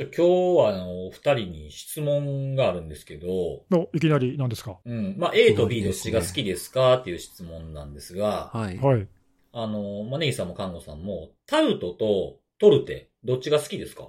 [0.00, 4.78] ちょ今日はあの、お二人に質問があるんですけど、のいきなり何ですか？
[4.82, 5.14] うん。
[5.18, 8.78] まあ、A と B どっちが好きですかっていう質問なんですが、はい。
[8.78, 9.06] はい。
[9.52, 14.08] あの、まあ、ネギさんもカンゴさんも、タルトとトルテ、どっちが好きですか？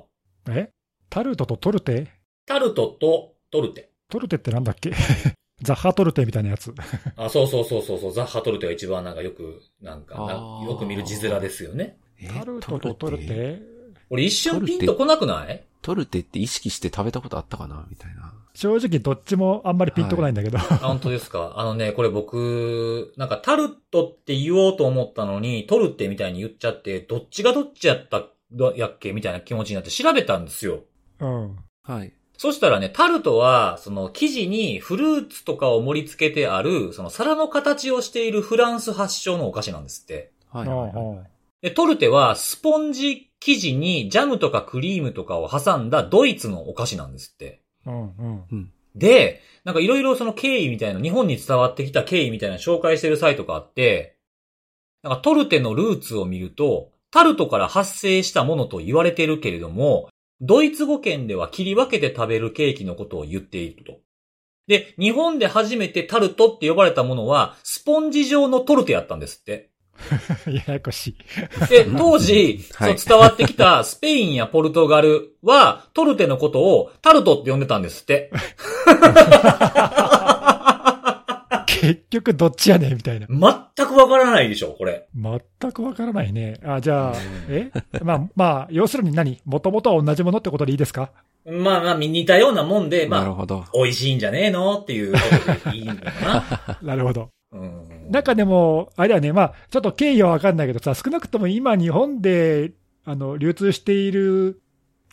[0.49, 0.69] え？
[1.09, 2.07] タルトとトルテ？
[2.45, 3.91] タルトとトルテ。
[4.09, 4.91] トルテってなんだっけ？
[5.61, 6.73] ザッハトルテみたいなやつ。
[7.17, 10.15] あ、そうそうそうそうそう、ザッハトルテが一番なんかよく、なんか
[10.65, 11.97] よく見る字面ですよね。
[12.17, 12.29] え？
[12.29, 13.59] タルトとトルテ？
[14.11, 15.63] 俺一瞬ピンとこなくない？
[15.81, 17.87] トルテって意識して食べたことあったかな？
[17.89, 18.33] みたいな。
[18.53, 20.57] 正直どっちもあんまりピンとこないんだけど。
[20.59, 21.53] あ本当ですか？
[21.55, 28.25] あのね、これ僕、なんかタルトって言おうと思ったのに、トルテみたいに言っちゃって、どっちがどっちやった
[28.75, 29.13] やっけ？
[29.13, 30.81] みたいな気持ちになって調べたんですよ。
[31.21, 31.55] うん。
[31.83, 32.11] はい。
[32.37, 40.31] そしたらね、タルトは、その生地にフルーツとかを盛り付けてある、その皿の形をしているフランス発祥のお菓子なんですって。
[40.49, 41.29] はいはいはい。
[41.61, 47.63] で、トルテはスポンジ生地にジャムとかクリームとかを挟んだドイツのお菓子なんですって。
[47.85, 48.71] うんうん。
[48.95, 54.17] で、なんかいろいろその経緯みたいな、日本に伝わってきた経緯みたいな紹介してるサイトがあって、
[55.03, 63.99] なんかトルテのルーツを見ると、タルトから発生したものと言われてるけれども、ドイツ語圏では切り分けて食べるケーキのことを言っていると。
[64.67, 69.70] で、日本で初めてタルトって呼ばれたものは、スポンジ状のトルテやったんですって。
[70.67, 71.15] ややこしい。
[71.69, 78.31] で、当時、はいそう伝わってきたスペインやポルトガルは、トルテのことをタルトって呼んでたんですって。
[81.67, 83.27] 結局どっちやねんみたいな。
[83.27, 85.07] 全くわからないでしょ、これ。
[85.15, 86.59] 全くわからないね。
[86.63, 87.17] あ、じゃあうん、
[87.49, 87.71] え？
[88.03, 89.41] まあ、まあ、要するに何？
[89.45, 91.11] もともとは同じものってことでいいですか？
[91.45, 93.65] まあまあ、似たようなもんで、まあ、なるほど。
[93.73, 94.77] 美味しいんじゃねえの？
[94.79, 95.19] っていうこ
[95.63, 96.77] とでいいのかな。
[96.83, 97.29] なるほど。
[97.51, 97.90] うん。
[98.11, 102.73] なんかでも、あれだよね、まあ、ちょっと経緯はわかんないけどさ、少なくとも今日本で、
[103.05, 104.61] あの、流通している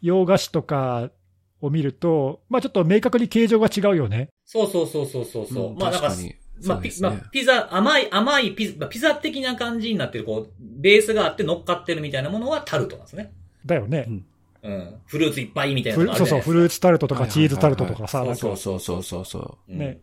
[0.02, 1.10] 洋菓子とか
[1.60, 4.30] を見ると、まあちょっと明確に形状が違うよね。
[4.44, 5.72] そうそうそうそうそうそう。
[5.74, 6.34] んまあなんか確かに。
[6.66, 7.30] まあ、ピまあそうですね。
[7.30, 13.32] ピザ、甘い、甘いピザ、まあピザ的な感じになってる、こう、ベースがあって乗っかってるみたいなものはタルトなんですね。
[13.64, 14.06] だよね。
[14.64, 14.94] うん。
[15.06, 16.40] フルーツいっぱいみたいなそうそう。
[16.40, 19.72] フルーツタルトとかチーズタルトとかさ、そうそうそうそうそう。
[19.72, 20.00] うんね。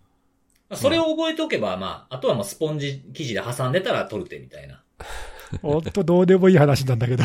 [0.69, 4.83] まあそれを覚えておけば、まあ、あとはまあスポンジ生地で挟んでたらトルテみたいな。
[5.61, 7.23] ほんとどうでもいい話なんだけど。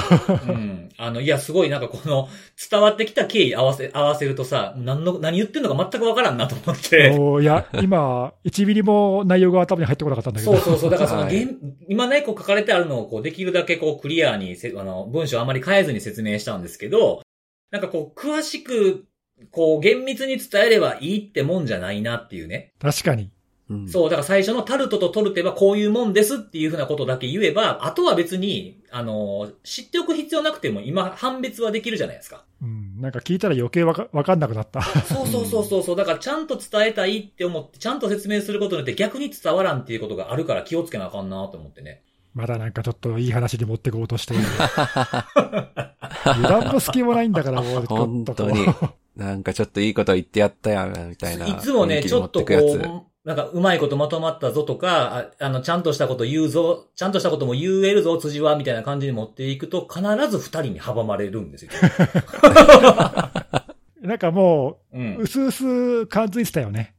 [0.49, 0.89] うん。
[0.97, 2.29] あの、いや、すごいなんかこの、
[2.71, 7.17] 伝わってきた経緯合わせ、合わせるとさ、何の、何言ってんのか全くわからんなと思って。
[7.19, 10.53] おーいや、今、1ミリも内容が頭に入ってこなかったんだけど。
[10.53, 10.91] そうそうそう。
[10.91, 11.55] だからその、はい現
[11.89, 17.23] 今ね、こう書かれてあるのを、こう、できるだけこう、クリアにせ、あの、文章あまり変えずに説明したんですけど、
[17.71, 19.07] なんかこう、詳しく、
[19.51, 22.73] こう、厳密に伝えればいいってもんじゃないなっていうね。
[22.79, 23.31] 確かに。
[23.71, 32.45] うんそう、だから最初のタルトとトルテはこういうもんですっていうふうなことだけ言えば、あとは別に、あの、知っておく必要なくても今、判別はできるじゃないですか。
[32.61, 33.01] うん。
[33.01, 34.83] なんか聞いたら余計わかわかんなくなった。
[34.83, 35.97] そうそうそうそうそう。
[35.97, 42.03] だからちゃんと伝えたいって思って、ちゃんと説明することによって逆に伝わらんっていうことがあるから気をつけなあかんなと思ってね。
[42.35, 44.45] まだなんかちょっといい話に持ってこうとしている。
[46.25, 47.87] 油断の隙もないんだから、 もう。
[47.87, 48.67] 本当に
[49.21, 51.47] なんかちょっといいこと言ってやったやん、みたいな。
[51.47, 61.71] いつもね、ちょっとこで持てくやつう、なんかうまいことまとまったぞとか、ああの、ちゃんとしたこと言うぞ、ちゃんとしたことも言えるぞ、辻は、みたいな感じに持っていくと、必ず二人に阻まれるんですよ。
[64.01, 65.17] なんかもうう、ん。
[65.19, 66.95] うすうす感づいてたよね。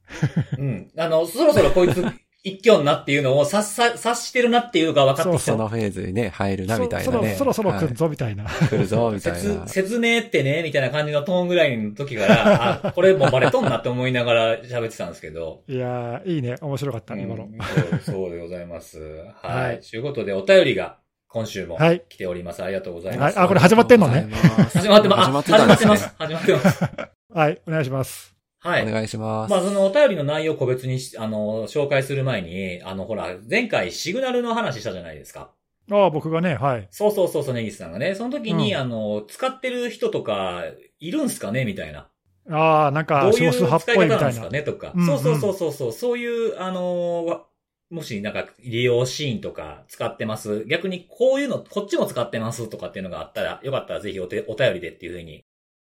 [0.60, 0.92] うん。
[0.96, 2.06] あの、そろそろこいつ、
[2.44, 5.52] 一挙なっていうのを察さ、察してるなっていうのが分かってきた。
[5.52, 7.34] そのフェーズにね、入るな、みたいなね。
[7.34, 8.46] そそろそろ来はいるぞ、みたいな。
[8.46, 9.68] 来るぞ、みたい説な。
[9.68, 15.62] 説明ってね、みたいな感じのトーンぐらいの時から、 あ、これもうバレとんなって思いながら喋ってたんですけど。
[15.68, 16.56] いやー、いいね。
[16.60, 17.44] 面白かったね、今の。
[17.44, 19.00] うんそうそうでございます。
[19.44, 19.48] は。
[19.48, 20.98] はいいということで、お便りが
[21.28, 22.64] 今週もはい来ております。
[22.64, 23.38] ありがとうございます。
[23.38, 24.28] はいあこれ始まってんのね
[24.74, 25.26] 始まってます。
[25.26, 26.14] 始まってます。
[26.18, 26.84] 始まってます。
[27.34, 28.41] はい、お願いします。
[28.64, 28.84] はい。
[28.88, 29.52] お願いします。
[29.52, 35.52] まあ、そのお便りの内容を個別にし、あの、紹介する前に、あの、ほら、前回シグナルの話したじゃないですか。
[35.92, 36.88] ああ、僕がね、はい。
[36.92, 38.14] そうそうそうそう、ネギスさんがね。
[38.14, 40.64] その時に、うんあの、使ってる人とか、
[41.00, 41.66] いるんすかね？
[41.66, 42.08] みたいな。
[42.52, 44.50] ああ、なんかどういう少数派っ使いぽいみたいな方なんですか。
[44.52, 44.62] ね？
[44.64, 44.94] とか。
[44.96, 45.92] うんそうそうそうそうそう。
[45.92, 47.40] そういう、あのー
[47.92, 50.64] もしなんか利用シーンとか使ってます。
[50.64, 55.44] 逆にこういうの、こっちも使ってますとかっていうのがあったら、よかったらぜひお手お便りでっていうふうに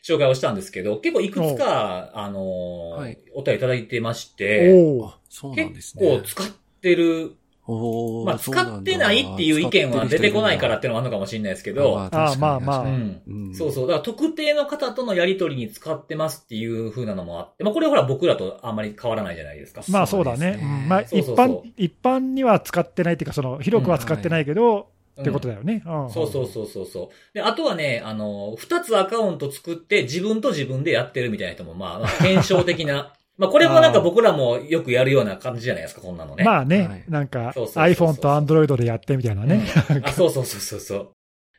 [0.05, 3.19] 紹介をしたんですけど、結構いくつか、あのーはい。
[3.35, 6.19] お便りいただいてまして、おおあ、そうなんです結ね。
[6.19, 6.47] 構使っ
[6.83, 7.33] てる、
[7.67, 12.83] まあ使ってないっていう意見は出てこないからっていうのもあるのかもしれないですけど、あ確かにあまあまあ。
[12.83, 13.23] うん。
[13.27, 13.55] うん。
[13.55, 13.87] そうそう。
[13.89, 19.83] だから特定の方とのやりとりに使ってますっていう風なのもあって、まあこれはほら僕らとあんまり変わらないじゃないですか。
[19.89, 20.53] まあそうだね。
[20.53, 20.59] ね。
[20.63, 20.89] うん。
[20.89, 25.83] まあ一般、一般には使ってないっていうか、その、広くは使ってないけど、ってことだよね。
[25.87, 27.35] うんそうそうそうそうそう。
[27.35, 33.13] で、あとはね、あの、二つアカウント作って自分と自分でやってるみたいな人も、まあ、まあ検証的な。
[33.37, 36.45] まあ、これもなんか僕らもよくやるような感じじゃないですか、こんなのね。
[36.45, 39.65] まあね、はいなんか iPhone と Android でやってみたいなね。
[39.91, 41.09] うんあ、そうそうそうそうそう。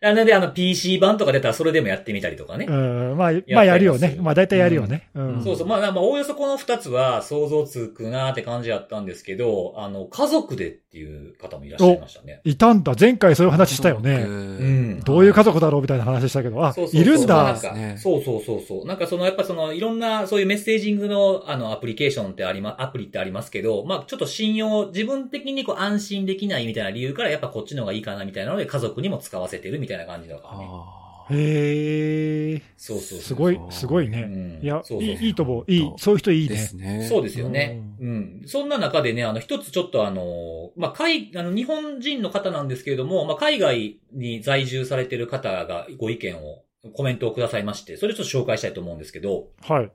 [0.02, 2.66] なので、あの、PC 版とか出たらそれでもやってみたりとかね。
[2.68, 4.18] うん、まあ、まあやるよね。
[4.20, 5.10] まあ大体やるよね。
[5.16, 5.44] うん。
[5.44, 5.68] そうそう。
[5.68, 12.42] まあ、まあ、おおよそこの二つは想像つくなーって感じやったんですけど、あの、家族でっていう方もいらっしゃいましたね。
[12.44, 12.94] いたんだ。
[13.00, 14.18] 前回そういう話したようね。
[14.26, 17.62] んどういう家族だろうみたいな話したけど、あ、そうそうそういるんだまあなん。
[17.62, 18.86] かねそうそうそうそう。
[18.86, 30.66] なんかその、やっぱその、いろんな、そういうメッセージングの、あの、アプリケーションってありま、アプリってありますけど、まあちょっと信用、自分的にこう安心できないみたいな理由から、やっぱこっちの方がいいかなみたいなので、家族にも使わせてるみたいな感じだからね。
[30.70, 31.02] あ
[31.32, 32.62] へえ。
[32.78, 33.20] そうそうそう。
[33.20, 34.22] すごい、すごいうね。
[34.22, 35.72] んいや、そうそういいいいと思う。
[35.72, 35.94] いい。
[35.98, 36.60] そういう人いいーでね。
[36.62, 37.08] すね。
[37.10, 37.82] そうですよね。
[38.00, 38.42] うん。
[38.46, 49.92] そんな中でね、あの、一つちょっとあの、まあ、海、あの、日本人の方なんですけれども、まあ、海外に在住されてる方がご意見を、コメントをくださいまして、それをちょっと紹介したいと思うんですけど、はい。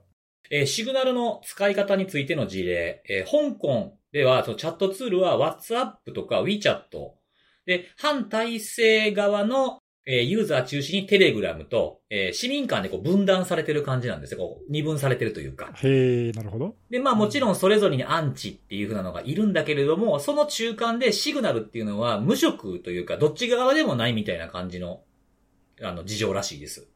[0.49, 6.81] えーシグナルの使い方についての事例、えー香港では、そのチャットツールは WhatsApp とか WeChat。
[7.65, 14.39] で、反体制側の、えーユーザー中心に Telegram と、えー市民間でこう分断されてる感じなんですよ。
[14.39, 15.71] こう二分されてるというか。
[15.83, 16.75] へえ、なるほど。
[16.89, 25.01] で、まあもちろんそれぞれにアンチっていう風なのがいるんだけれども、その中間でシグナルっていうのは無色というか、どっち側でもないみたいな感じの、
[25.83, 26.87] あの、事情らしいです。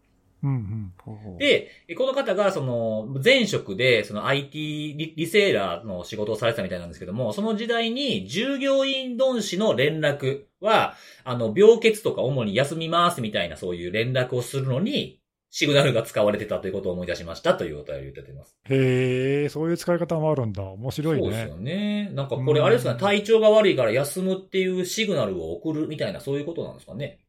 [1.40, 15.20] で、この方が、その、前職で、その IT リリセーラーの仕事をされてたみたいなんですけども、その時代に従業員同士の連絡は、あの、病欠とか主に休みますみたいなそういう連絡をするのに、
[15.58, 18.58] シグナルが使われてたということを思い出しましたというお便りをいただいてます。
[18.66, 20.64] へえ、そういう使い方もあるんだ。
[20.64, 21.56] 面白いねそうですよ。
[21.56, 22.10] ね。
[22.12, 27.20] なんかこれうんあれですかね、体調が悪いから休むっていうシグナルを送るみたいなそういうことなんですかね。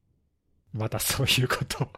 [0.76, 1.88] またそういうこと。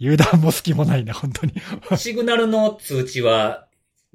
[0.00, 1.52] 油断も隙もないな、本当に。
[1.96, 3.66] シグナルの通知は、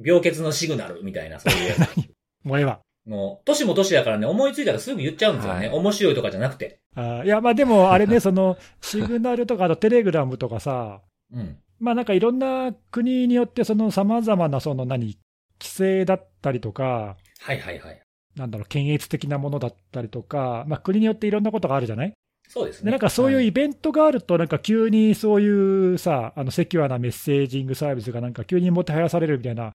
[0.03, 1.75] 病欠のシグナルみたいな、そういう。
[2.43, 2.79] もうええわ。
[3.05, 5.67] もう、年も年だからね、思いついたらすぐ言っちゃうんですよね。
[5.67, 6.79] はい面白いとかじゃなくて。
[6.95, 11.01] あーいや、まあでも、あれね、その、シグナルとか、あとテレグラムとかさ、
[11.31, 11.57] うん。
[11.79, 15.17] まあなんかいろんな国によって、その様々な、その何、
[15.61, 18.01] 規制だったりとか、はいはいはい。
[18.35, 22.09] なんだろう、検閲的なものだったりとか、まあ国によっていろんなことがあるじゃない？
[22.09, 22.15] で、
[22.47, 22.91] そうですね。
[22.91, 29.71] なんかそういうはいイベントがあると、なんか急にそういうさ、あのセキュアなメッセージングサービスがなんか急にもてはやされるみたいな、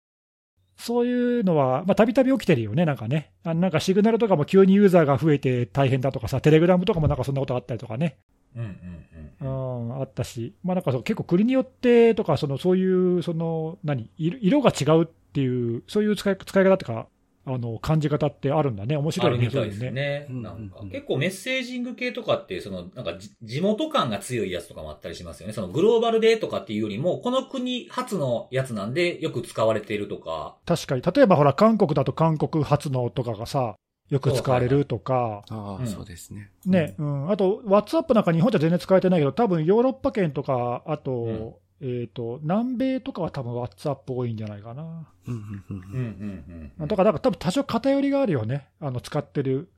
[0.76, 3.32] そういうのは、まあたびたび起きてるよね、なんかね。
[3.44, 8.16] あのなんかシグナルとかも急にユーザーが増えて大変だとかさ、テレグラムとかもなんかそんなことあったりとかね。
[8.56, 9.88] うんうんううん。
[9.88, 17.06] ん、あったし、まあなんかそう結構国によってとか、そのそういう、その何、色色が違うっていう、そういう使い使い方っていうか、
[17.46, 20.26] あの感じ方ってあるんだね、面あ白いね、るみたいですね。
[20.28, 20.80] なんか。
[20.82, 25.52] うん結構メッセージング系とかって、その、なんかじ地元感が強いやつとかもあったりしますよね。
[25.52, 30.56] そのグローバルでとかっていうよりも、この国初のやつなんでよく使われているとか。
[30.66, 33.76] 確かに、例えばほら、韓国だと韓国発のとかがさ、
[34.10, 35.86] よく使われるとか、ああ、うん。
[35.86, 36.50] そうですね。
[36.66, 45.08] ね、うん、あと、WhatsApp なんか日本じゃ全然使えてないけど、多分ヨーロッパ圏とか、あと、えっ、と、南米とかは多分 WhatsApp 多いんじゃないかな。
[45.26, 46.88] うんうんうんうんうんうん。
[46.88, 49.68] だから、なんか多分多少偏りがあるよね、あの使ってるユ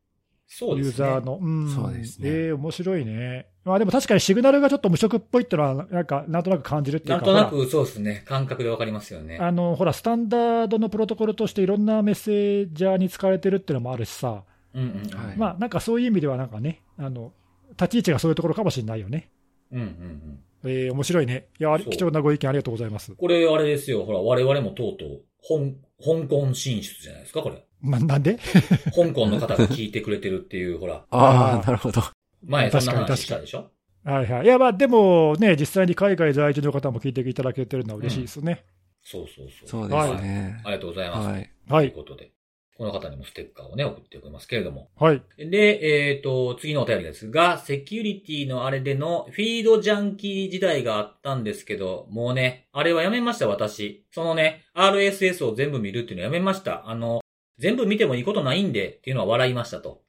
[0.48, 1.08] そうですね。
[1.08, 1.38] ーザーの。
[1.40, 3.46] うん、そうですねええ面白いね。
[3.64, 8.24] まあでも確かにシグナルがちょっと無色っぽいってのは、なんか、なんとなく感じるっていうか、なんとなくそうですね。
[8.26, 9.38] 感覚でわかりますよね。
[9.38, 14.42] あの、ほら、スタンダードのプロトコルとしていろんなメッセージャーに使われてるっていうのもあるしさ、
[14.74, 15.26] うんうんうん。
[15.26, 17.32] はいまあなんかそういう意味ではなんかね、あの、
[17.70, 19.30] 立ち位置がそういうところかもしれないよね。
[19.70, 20.38] うんうんうん。
[20.64, 21.48] えー面白いね。
[21.58, 23.14] いや、貴重なご意見ありがとうございます。
[23.14, 24.04] これ、あれですよ。
[24.04, 27.64] ほら、我々もとうとう、香香港進出じゃないですか、これ。
[27.80, 28.38] ま、なんで？
[28.94, 32.00] 香港の方が聞いてくれてるっていう、ほら、ああなるほど。
[32.44, 33.70] 前そんな確かに話したでしょ？
[34.04, 34.44] はいはい。
[34.44, 38.64] いや、まあでもね、実際に海外在住の方も聞いていただけてるのは嬉しいですね。
[39.02, 39.68] そうそうそう。
[39.68, 40.60] そうですね。
[40.64, 41.28] ありがとうございます。
[41.28, 41.50] はい。
[41.68, 41.92] はい。
[41.92, 42.32] ということで、
[42.76, 44.88] この方にもステッカーをね、送っておきますけれども。
[44.98, 45.22] はい。
[45.38, 54.06] で、えっ、と、次のお便りですが、セキュリティのあれでのフィードジャンキー時代があったんですけど、もうね、あれはやめました、私。
[54.10, 56.88] そのね、RSS を全部見るっていうのやめました。
[56.88, 57.20] あの、
[57.58, 60.02] 全部見てもいいことないんでっていうのは笑いましたと。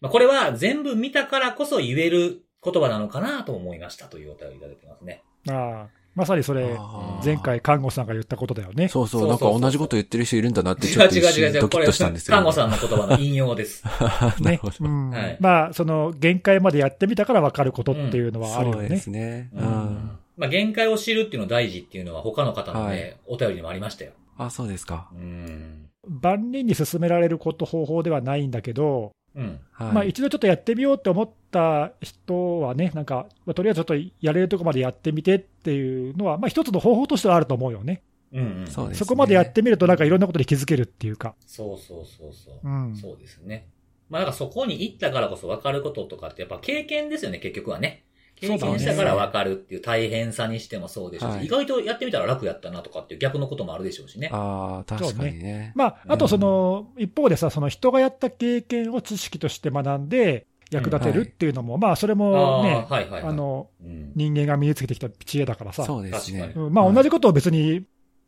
[0.00, 5.22] まあ、これは全部見たからこそ言える言葉なのかなと思いましたというお便りいただいてますね。
[5.48, 5.88] ああ、
[6.20, 6.78] まさにそれ、
[7.24, 8.88] 前回、看護さんが言ったことだよね。
[8.88, 11.52] そうそう、なんか同じこと言ってる人いるんだなって違ちょっと一う違う違う違う。
[11.52, 12.36] 瞬ドキッこれ、としたんですよ。
[12.36, 13.82] 看護さんの言葉の引用です。
[14.00, 14.74] なるねほど。
[14.80, 18.80] うんはいまあ、その限界までやってみたから分かることっていうのはあるよね。
[18.80, 19.50] そうですね。
[19.54, 20.18] ううんん。
[20.36, 24.12] まあ、限界を知るっていうの大事っていうのは他の方のね、はいお便りにもありましたよ。
[24.36, 25.08] あ、そうですか。
[25.14, 25.86] うん。
[26.06, 29.60] 万人に勧められること方法ではないんだけど、うん。
[29.72, 29.92] はい。
[29.92, 38.02] まあ一度ちょっとやってみようと思った人はね、なんか、まあとりあえずちょっとやれるとこまでやってみてっていうのは、まあ一つの方法としてはあると思うよね。
[38.32, 38.66] うん、うん。
[38.66, 41.34] そうですねそこまでやってみると、なんかいろんなことに気づけるっていうか。
[41.46, 42.68] そうそうそうそう。
[42.68, 42.96] うん。
[42.96, 43.68] そうですね。
[44.08, 48.04] まあなんかそこに行ったからこそ分かることとかってやっぱ経験ですよね、結局はね。
[48.40, 51.46] 経そうだね験したから分かるっていう大変さにしてもそうでしょうし、はい。
[51.46, 54.30] 意外とやってみたら楽やったなとかっていう逆のこともあるでしょうしね。
[54.32, 55.72] ああ、確かにね。
[55.74, 63.32] まあ、あとその、一方でさ、その人がやった経験を知識として学んで役立てるっていうのも、まあそれもね、あーはいはいはい。
[63.32, 65.84] あの、うん、人間が身につけてきた知恵だからさ。
[65.84, 66.52] そうですね。
[66.70, 67.84] まあ同じことを別に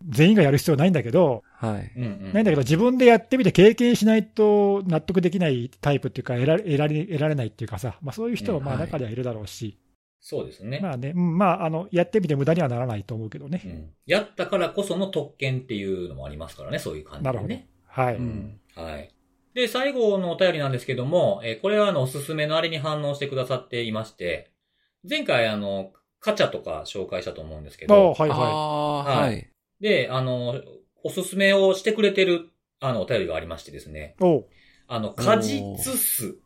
[0.08, 1.92] 全員がやる必要ないんだけど、はい。
[2.32, 9.78] ないんだけど、自分でやってみて経験しないと納得できないタイプっていうか、得られ得られ得られないっていうかさ、まあ、そういう人はまあ中にはいるだろうし、
[10.24, 10.78] そうですね。
[10.80, 13.60] まあね、うんまああの、やってみて無駄にはならないと思うけどね。
[13.64, 17.68] うん、やったからこその特権っていうのもありますからね、そういう感じでなるほどね。。
[17.86, 18.16] はい。
[18.16, 19.10] うんはい。
[19.54, 24.50] で、最後のお便りなんですけども、えーこれはあの、おすすめのあれに反応してくださっていまして、
[25.08, 29.44] 前回あの、カチャとか紹介したと思うんですけあど、はいはああ、ははいい。
[29.80, 30.62] で、あの、
[31.02, 32.48] おすすめをしてくれてる、
[32.80, 34.24] あの、お便りがありましてですね、い。
[34.24, 34.46] おう
[34.86, 36.38] あの、果実酢、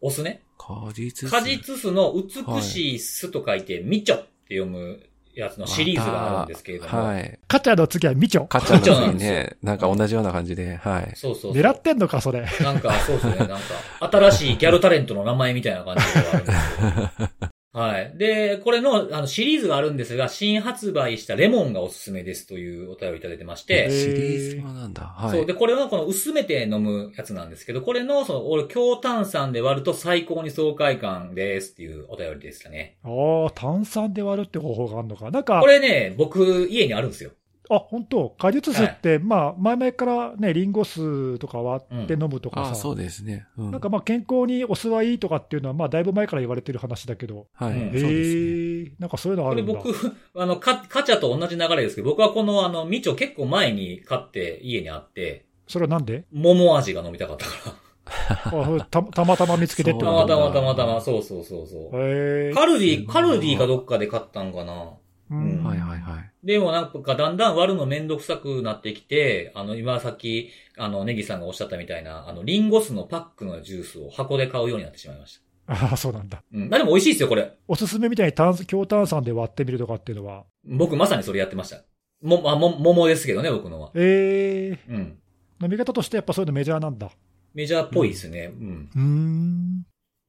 [0.00, 0.42] お酢ね。
[0.58, 5.00] 果実酢果実酢の美しい酢と書いて、みちょって読む
[5.34, 7.38] やつのシリーズがあるんですけれども、はい。
[7.48, 8.46] カチャの次はみちょ。
[8.46, 11.12] カチャの次ね、なんか同じような感じで、はい。
[11.16, 11.62] そうそうそう。
[11.62, 12.46] 狙ってんのか、それ。
[12.60, 13.36] なんか、そうですね。
[13.36, 13.58] なんか、
[14.00, 17.50] 新しいギャルタレントの名前みたいな感じではあるんですけど。
[17.72, 18.18] はい。
[18.18, 25.02] で、これの、あの、シリーズがあるんですが、新発売したレモンがおすすめですというお便りいただいてまして、シリーズもなんだ。
[25.02, 25.30] はい。
[25.30, 25.46] そう。
[25.46, 32.98] で、これはこの薄めて飲むやつなんですけど、これの、その、俺、強炭酸で割ると最高に爽快感ですっていうお便りでしたね。
[33.04, 35.30] ああ、炭酸で割るって方法があるのか。
[35.30, 37.30] なんかこ、れね、僕、家にあるんですよ。
[37.70, 43.46] あ、本当果実酢って、まあ、前々からね、リンゴ酢とか割って飲むとかさ、ああ、そうですね。
[43.56, 43.70] うん。
[43.70, 47.72] なんかまあ健康にお酢はいいとかっていうのは、まあ、だいぶ前から言われてる話だけど、はい。
[47.74, 49.80] へえ、なんかそういうのあこれるんだ。
[49.82, 49.94] 僕、
[50.34, 56.24] あの、カカチャと同じ流れですけど、僕はこの、あの、みちょ結構前に買って家にあって、それはなんで？
[56.32, 57.74] 桃味が飲みたかったから。
[58.10, 61.90] あたたまたま見つけてってたことまたまたまたま、そうそうそうそう。
[61.92, 64.94] カルディ、カルディかどっかで買ったんかな。
[65.30, 66.30] うんはいはいはい。
[66.44, 75.72] でもなんかだんだん割るのめんどくさくなってきて、あの、今さっき、あの、ネギさんがおっしゃったみたいな、あの、リンゴ酢のパックのジュースを箱で買うようになってしまいました。
[75.72, 76.42] ああ、そうなんだ。
[76.52, 76.74] うん。
[76.74, 77.52] あでも美味しいですよ、これ。
[77.68, 80.44] おすすめみたいに炭強炭酸で割ってみるとかっていうのは？
[80.64, 81.82] 僕まさにそれやってました。
[82.22, 83.92] も、あ、も、桃ですけどね、僕のは。
[83.94, 85.18] ええうん。
[85.62, 87.10] 飲み方としてやっぱそういうのメジャーなんだ。
[87.54, 88.52] メジャーっぽいですね。
[88.52, 88.90] うん。
[88.94, 89.86] うーん。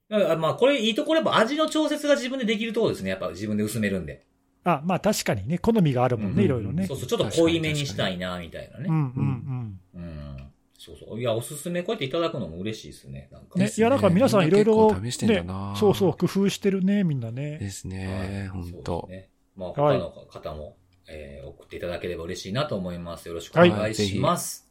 [0.09, 3.09] だからまあ、これいいところやっぱ味の調節が自分でできるところですね。
[3.09, 4.25] やっぱ自分で薄めるんで。
[4.63, 6.97] あ、まあ確かにね、好みがあるもんね、うんいろいろねそう。
[6.97, 8.85] そう、ちょっと濃いめにしたいな、みたいなね。
[8.87, 10.51] うんうんうん。
[10.77, 11.19] そうそう。
[11.19, 13.29] いや、おすすめこうやっていただくのも嬉しいですね。
[13.31, 13.47] なんか。
[13.55, 13.61] うん。
[13.61, 17.57] ねいや、なんか皆さんいろいろ、試してんだなね、そうそう、工夫してるね、みんなね。
[17.59, 18.49] ですはいね。
[18.51, 19.29] 本そう当ね。
[19.55, 20.77] まあ、はい他の方も、
[21.07, 23.27] えー送っていただければ嬉しいなと思います。
[23.27, 24.70] よろしくお願いします。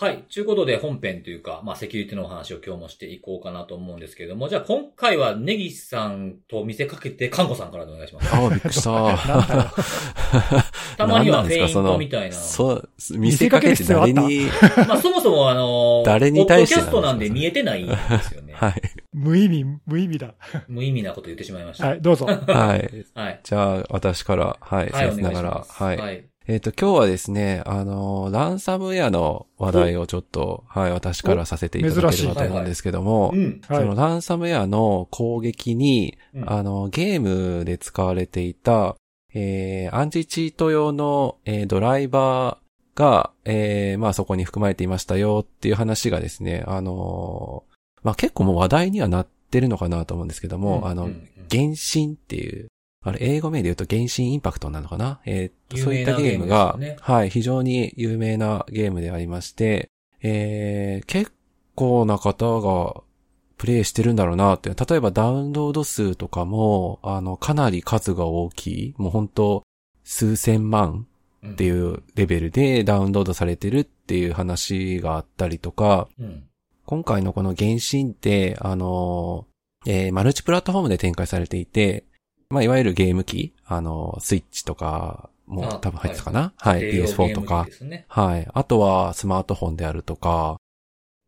[0.00, 0.22] はい。
[0.32, 8.32] ということで本編というか、まあ、セキュリティのお話を今日もしていこうかなと思うんですけれども、じゃあ今回はネギさんと見せかけて、カンコさんからでお願いします。
[8.32, 9.18] ああ、びっくりした。
[10.96, 12.36] たまにはフェイントみたいな。
[12.36, 14.46] そう、見せかけて誰に、
[14.86, 18.52] まあ、そもそもあのー誰に対してポッドキャストなんで見えてないんですよね。
[18.54, 18.80] はい。
[19.12, 20.36] 無意味、無意味だ。
[20.68, 21.88] 無意味なこと言ってしまいました。
[21.88, 22.26] はい、どうぞ。
[22.26, 22.34] は
[22.76, 23.04] い。
[23.14, 23.40] はい。
[23.42, 25.72] じゃあ、私から、はい、はい、おせ願いしながら、ます。
[25.72, 25.96] はい。
[25.96, 26.24] はい。
[26.50, 33.60] えっ、と、今日はですね、あの、ランサムウェアの話題をちょっと、はい、私からさせていただければと思うんですけども、うん。
[33.68, 33.80] はい。
[33.80, 36.50] そのランサムウェアの攻撃に、うん。
[36.50, 38.96] あの、ゲームで使われていた、
[39.34, 51.28] えー、アンチチート用の、えードライバーが、えー、まあそこに含まれていましたよっていう話がですね、あのーまあ結構もう話題にはなってるのかなと思うんですけども、あの、うんうん。
[51.50, 52.68] 原神っていう、
[53.08, 55.20] あれ、英語名で言うと原神インパクトなのかな？
[55.24, 59.90] えーっと、有そういったゲームが、ねはい、非常に有名なゲームでありまして、
[60.22, 61.32] えー、結
[61.74, 63.02] 構な方が
[63.56, 64.70] プレイしてるんだろうなって。
[64.70, 68.94] 例えばダウンロード数とかも、あの、かなり数が大きい。
[68.98, 69.62] もう本当
[70.04, 71.06] 数千万
[71.42, 76.44] うんっていうレベルでダウンロードされてるっていう話があったりとか、うん。
[76.84, 79.46] 今回のこの原神って、あの、
[79.86, 82.04] えーマルチプラットフォームで展開されていて、
[82.50, 86.52] まあ、いわゆるゲーム機、あの、スイッチとかもあ多分入ってたかな？
[86.56, 87.66] はい、低用 PS4 とか。
[87.82, 88.06] ね。
[88.08, 88.48] はい。
[88.52, 90.56] あとはスマートフォンであるとか、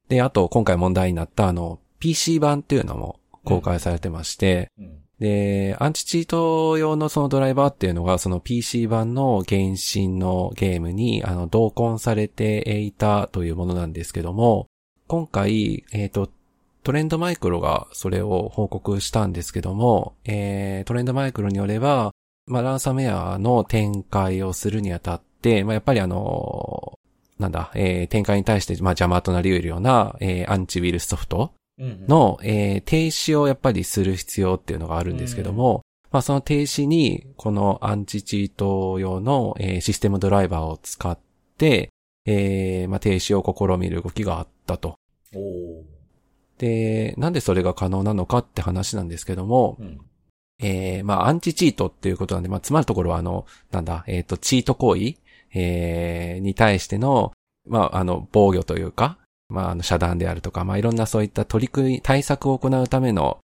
[0.09, 5.01] で、あと今回問題になったあの、PC 版っていうのも公開されてまして、うん。
[5.21, 14.67] で、アンチチート用のそのドライバーっていうのが、その PC 版の原神のゲームに、あの、同梱されていたというものなんですけども、
[15.07, 16.31] 今回、えっ、と、
[16.83, 22.13] トレンドマイクロがそれを報告したんですけども、えー、トレンドマイクロによれば、
[22.47, 26.99] まあ、ランサムウェアの展開をするにあたって、まあ、やっぱりあの、
[27.39, 35.81] なんだ、えー、展開に対して、まあ、邪魔となり得るような、えー、アンチウイルスソフトの、うんうん、えー、停止をやっぱりする必要っていうのがあるんですけども、うん、
[36.13, 41.19] まあ、その停止に、このアンチチート用の、えー、システムドライバーを使っ
[41.57, 41.91] て、
[42.27, 44.97] えー、まあ、停止を試みる動きがあったと。
[46.61, 50.01] で、なんでそれが可能なのかって話なんですけども、うん、
[50.61, 55.15] えー、まあ、アンチチートっていうことなんで、まあ、つまるところは、あの、なんだ、えっ、ー、と、チート行為、
[55.55, 57.33] えー、に対しての、
[57.67, 59.17] まあ、あの、防御というか、
[59.49, 63.39] まあ、あの、遮断であるとか、まあ、いろんなそういった取り組み、対策を行うための、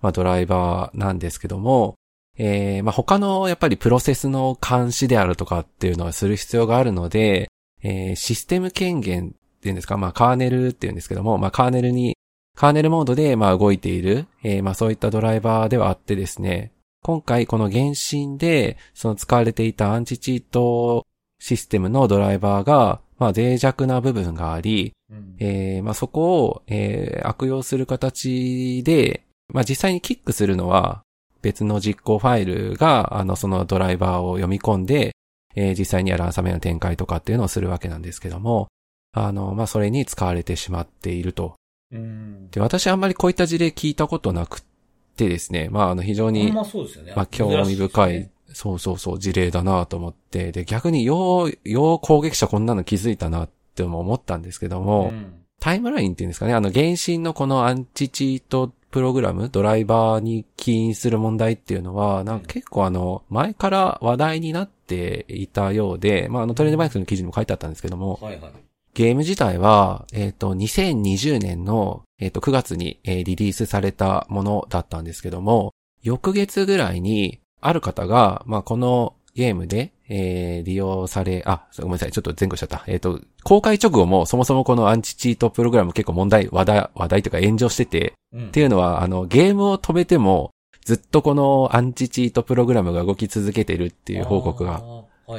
[0.00, 1.96] まあ、ドライバーなんですけども、
[2.38, 7.48] えー、まあ、他の、やっぱりプロセスの監視であるとかっていうのはする必要があるので、
[7.82, 12.16] えー、システム権限っていうんですか、まあ、カーネルっていうんですけども、まあ、カーネルに
[12.56, 21.06] カーネルモードで、まあ、動いている、えー、まあ、そういったドライバーではあってですね、今回この原神で、その使われていたアンチチート
[21.38, 31.02] システムのドライバーが、まあ、脆弱な部分があり、うん、えー、まあ、そこを、えー、悪用する形で、まあ、実際にキックするのは、
[31.42, 35.12] 別の実行ファイルが、あの、そのドライバーを読み込んで、
[35.54, 38.68] えー、実際にはランサムウェアの展開とかっていうのをするわけなんですけども、
[39.12, 41.56] あの、まあ、それに使われてしまっていると
[41.90, 44.62] で、私あんまりこういった事例聞いたことなく
[45.16, 47.12] てですね、まあ、あの、非常に、まあそうですよね。
[47.16, 68.52] まあ、興味深い、ね、そうそうそう、事例だなと思って、で、逆に、よう、よう攻撃者こんなの気づいたなって思ったんですけども、うん、タイムラインっていうんですかね、あの、原神のこのアンチチートプログラム、ドライバーに起因する問題っていうのは、なんか結構あの、前から話題になっていたようで、まあ、あの、トレンドバイクの記事にも書いてあったんですけども、はいはい。
[68.94, 82.82] ゲーム自体は、えっ、ー、と、2020年の、えっ、ー、と、9月に、えー、リリースされたものだったんですけども、翌月ぐらいに、ある方が、まあ、このゲームで、えー、利用され、あ、ごめんなさい、ちょっと前後しちゃった。
[82.86, 90.50] えっ、ー、と、公開直後もそもそもこのアンチチートプログラム結構問題、話題、話題とか炎上してて、うん、っていうのは、あの、ゲームを止めても、
[90.84, 94.82] ずっとこのアンチチートプログラムが動き続けてるっていう報告が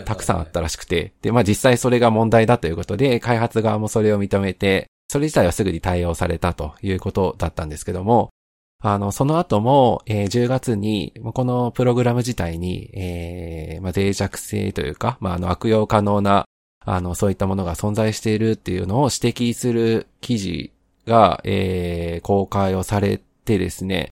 [0.05, 8.29] たくさんあったらしくて、で、まあ実際それが問題だということで、開発側もそれを認めて、それ自体はすぐに対応されたということだったんですけども、
[8.83, 16.45] あの、その後も、えー、10月に、このプログラム自体に、えー、まあ、脆弱性というか、まあ、あの、悪用可能な、
[16.83, 20.71] あの、そういったものが存在しているっていうのを指摘する記事
[21.05, 24.09] が、えー、公開をされてですね、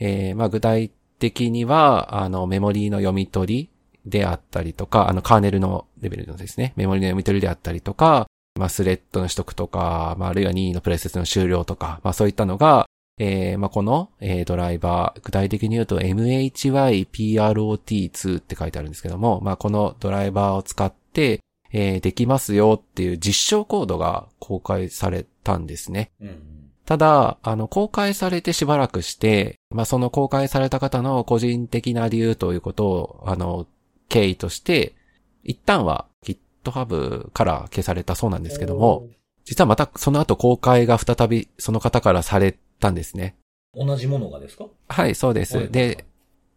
[0.00, 3.70] えー、まあ、具体的には、あの、メモリーの読み取り、
[4.06, 8.26] であったりとか、あの、カーネルのレベルのですね、メモリの読み取りであったりとか、
[8.58, 12.86] まあ、スレッドの取得とか、まあ、あるいは任意のプレセスの終了とか、まあ、そういったのが、
[13.18, 21.40] えー、まあ、この、えー、ドライバー、具体的に言うと MHYPROT2 って書いてあるんですけども、まあ、このドライバーを使って、
[21.72, 26.12] えー、できますよっていう実証コードが公開されたんですね。
[26.20, 26.52] うん
[26.86, 33.66] ただ、あの、公開されてしばらくして、まあ、その公開された方の個人的な理由ということを、あの、
[34.08, 34.94] 経緯として、
[35.44, 39.08] 一旦は GitHub から消されたそうなんですけども、
[39.44, 43.36] 実はまたその後公開が再びその方からされたんですね。
[43.74, 44.66] 同じものがですか？
[44.88, 45.70] はい、そうです。
[45.70, 46.04] で、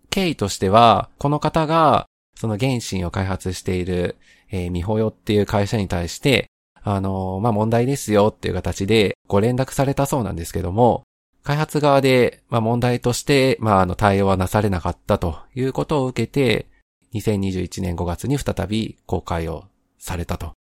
[0.10, 4.16] 経緯としては、この方が、その原神を開発している、
[4.50, 6.48] えー、ミホヨっていう会社に対して、
[6.82, 11.04] あのー、まあ、問題ですよっていう形でご連絡されたそうなんですけども、
[11.44, 16.68] 開発側で、まあ、問題として、まあ、あの、対応はなされなかったということを受けて、
[17.14, 19.66] 2021年5月に再び公開を
[19.98, 20.54] されたと。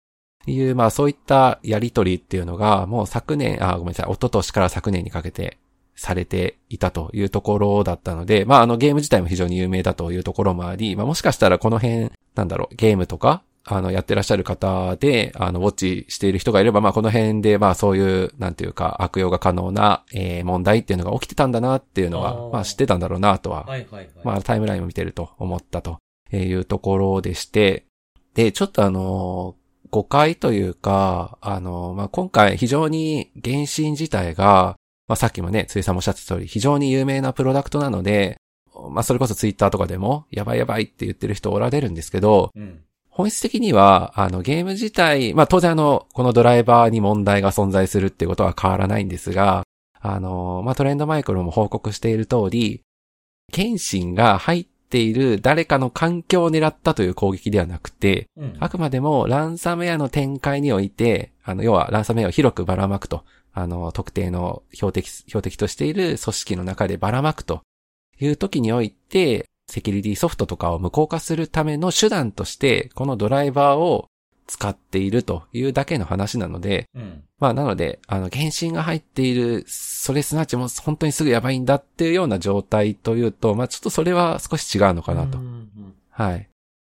[0.46, 5.58] いう、まあそういったやりとりっていうのがもう昨年、あ、ごめんなさい、一昨年から昨年にかけて
[5.96, 25.98] されていたというところだったので、まああのゲーム自体も非常に有名だというところもあり、まあもしかしたらこの辺、なんだろう、ゲームとか、あの、やってらっしゃる方で、あの、ウォッチしている人がいれば、まあ、この辺で、まあ、そういう、なんていうか、悪用が可能な、えー、問題っていうのが起きてたんだなっていうのは、まあ、知ってたんだろうなとは、はいはいはい、まあ、タイムラインを見てると思ったと
[26.32, 27.86] いうところでして、
[28.34, 29.56] で、ちょっとあの、
[29.90, 34.76] 誤解というか、あの、まあ、今回非常に原神自体が、
[35.08, 38.36] まあ、さっきもね、ついさんもおっしゃった通り、非常に有名なプロダクトなので、
[38.90, 49.62] まあ、それこそツイッターとかでも、やばいやばいって言ってる人おられるんですけど、うん、本質的には、あの、ゲーム自体、まあ、当然あの、このドライバーに問題が存在するってことは変わらないんですが、
[50.00, 52.82] あの、まあ、トレンドマイクロも報告している通り、
[53.52, 63.24] 剣心が入っている誰かの環境を狙ったという攻撃ではなくて、うん、あくまでもランサムウェアの展開において、あの、要はランサムウェアを広くばらまくと。
[63.58, 67.62] あの、特定の標的、標的としている組織の中でばらまくと
[68.20, 74.08] いう時において、セキュリティソフトとかを無効化するための手段として、このドライバーを
[74.46, 85.38] 使っているというだけの話なので、うん、まあなので、あの、原神が入っている、それすなわちもう本当にすぐやばいんだっていうような状態というと、まあちょっとそれは少し違うのかなと。
[86.10, 86.48] はい。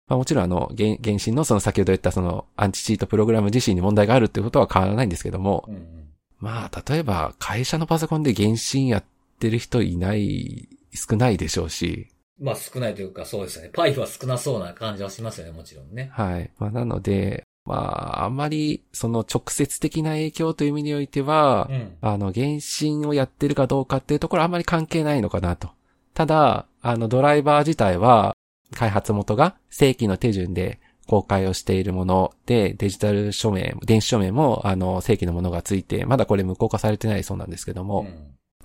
[0.09, 9.05] まあもちろんあの、原原神のその先ほど言ったそのアンチチートプログラム自身に問題があるっていうことは変わらないんですけども、うんうん、まあ例えば会社のパソコンで原神やっ
[9.41, 12.09] てる人いない、少ないでしょうし、
[12.41, 13.71] まあ少ないというかそうですよね。
[13.73, 16.11] パイは少なそうな感じはしますよね、もちろんね。
[16.13, 16.51] はい。
[16.59, 25.71] まあなので、まあ、あんまり、その直接的な影響という意味においては、うん、あの、原神をやってるかどうかっていうところはあんまり関係ないのかなと。
[26.15, 28.35] ただ、あの、ドライバー自体は、
[28.75, 38.15] 開発元が正規の手順で公開をしているもので、デジタル署名、電子署名も、あの、正規のものがついて、まだこれ無効化されてないそうなんですけども、うん、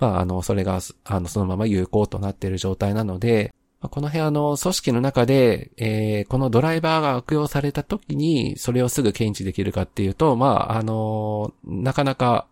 [0.00, 3.52] まあ、あの、それが、あの、そのまま有効となっている状態なので、
[3.90, 12.46] この辺あの、組織の中で、えー、このドライバーが悪用された時に、それをすぐ検知できるかっていうと、まあ、あの、なかなか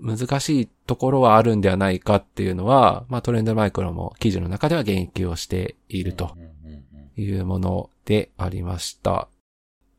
[0.00, 6.36] 難しいところはあるんではないかっていうのは、まあ、トレンドマイクロも記事の中では言及をしていると
[7.16, 9.28] いうものでありました。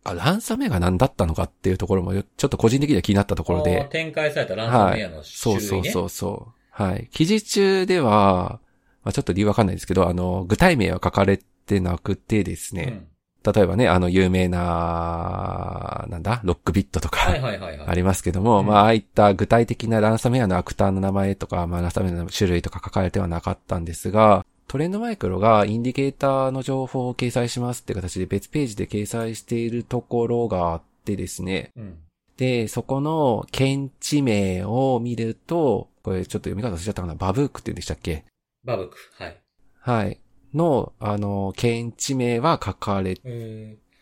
[0.04, 3.88] あ、ランサムウェアが何だったのかっていうところも、ちょっと個人的には気になったところで。
[3.92, 6.54] 展開されたランサムウェアの種類、ね、はい、そうそうそうそう。
[6.72, 7.08] はい。
[7.12, 8.60] 記事中では、
[9.04, 13.08] まあ、ちょっと理由わかんないですけど、あの、具体名は書かれてなくてですね、
[13.46, 31.98] うん、例えばね、あの、有名な、なんだ、ロックビットとか、ありますけども、まあ、ああいった具体的なランサムウェアのアクターの名前とか、まあ、ランサムウェアの種類とか書かれてはなかったんですが、トレンドマイクロがインディケーターの情報を掲載しますって形で別ページで掲載しているところがあってですね、うん、
[32.38, 38.24] で、そこの検知名を見ると、これちょっと読み方忘れちゃったかな、バブークって言うんでしたっけ？
[38.64, 39.42] バブク、はい。
[39.80, 40.20] はい。
[40.54, 43.16] の、あの、検知名は書かれ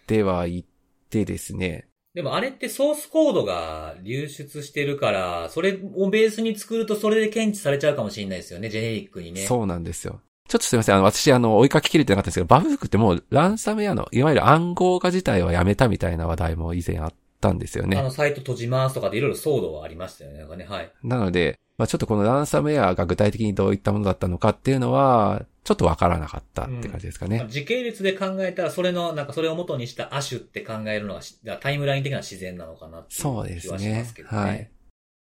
[0.07, 0.65] てはい
[1.09, 1.87] てですね。
[2.13, 9.41] でもあれってソースコードが流出してるから、それをベースに作るとそれで検知されちゃうかもしれないですよね、ジェネリックにね。
[9.41, 10.19] そうなんですよ。
[10.49, 10.95] ちょっとすいません。
[10.95, 17.97] あの、私、あの、追いかけきれてなかったんですけど、バブクってもう、ランサムウェアの、いわゆる暗号化自体はやめたみたいな話題も以前あったんですよね。
[17.97, 20.39] あの、サイト閉じますとかでいろいろ騒動はありましたよね。
[20.39, 20.91] なんかね、はい。
[21.03, 33.79] なので、まあちょっとこのランサムウェアが具体的にどういったものだったのかっていうのは、ちょっとわからなかったって感じですかね、うん、時系列で考えたら、それの、なんかそれを元にした亜種って考えるのが、タイムライン的な自然なのかなって気はしますけどね。
[33.79, 34.25] そうですね。
[34.29, 34.69] はい。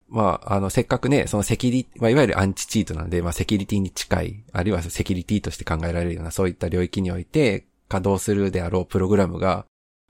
[0.08, 9.66] まあ、あの、せっかくね、そのセキュリまあ、いわゆるアンチチートなんで、まあ、セキュリティに近い、あるいはセキュリティとして考えられるような、そういった領域において、稼働するであろうプログラムが、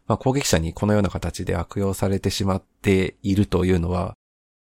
[0.06, 4.14] まあ、攻撃者にこのような形で悪用されてしまっているというのは、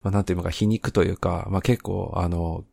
[0.02, 2.64] まあ、なんていうのか皮肉というか、まあ、結構、あの、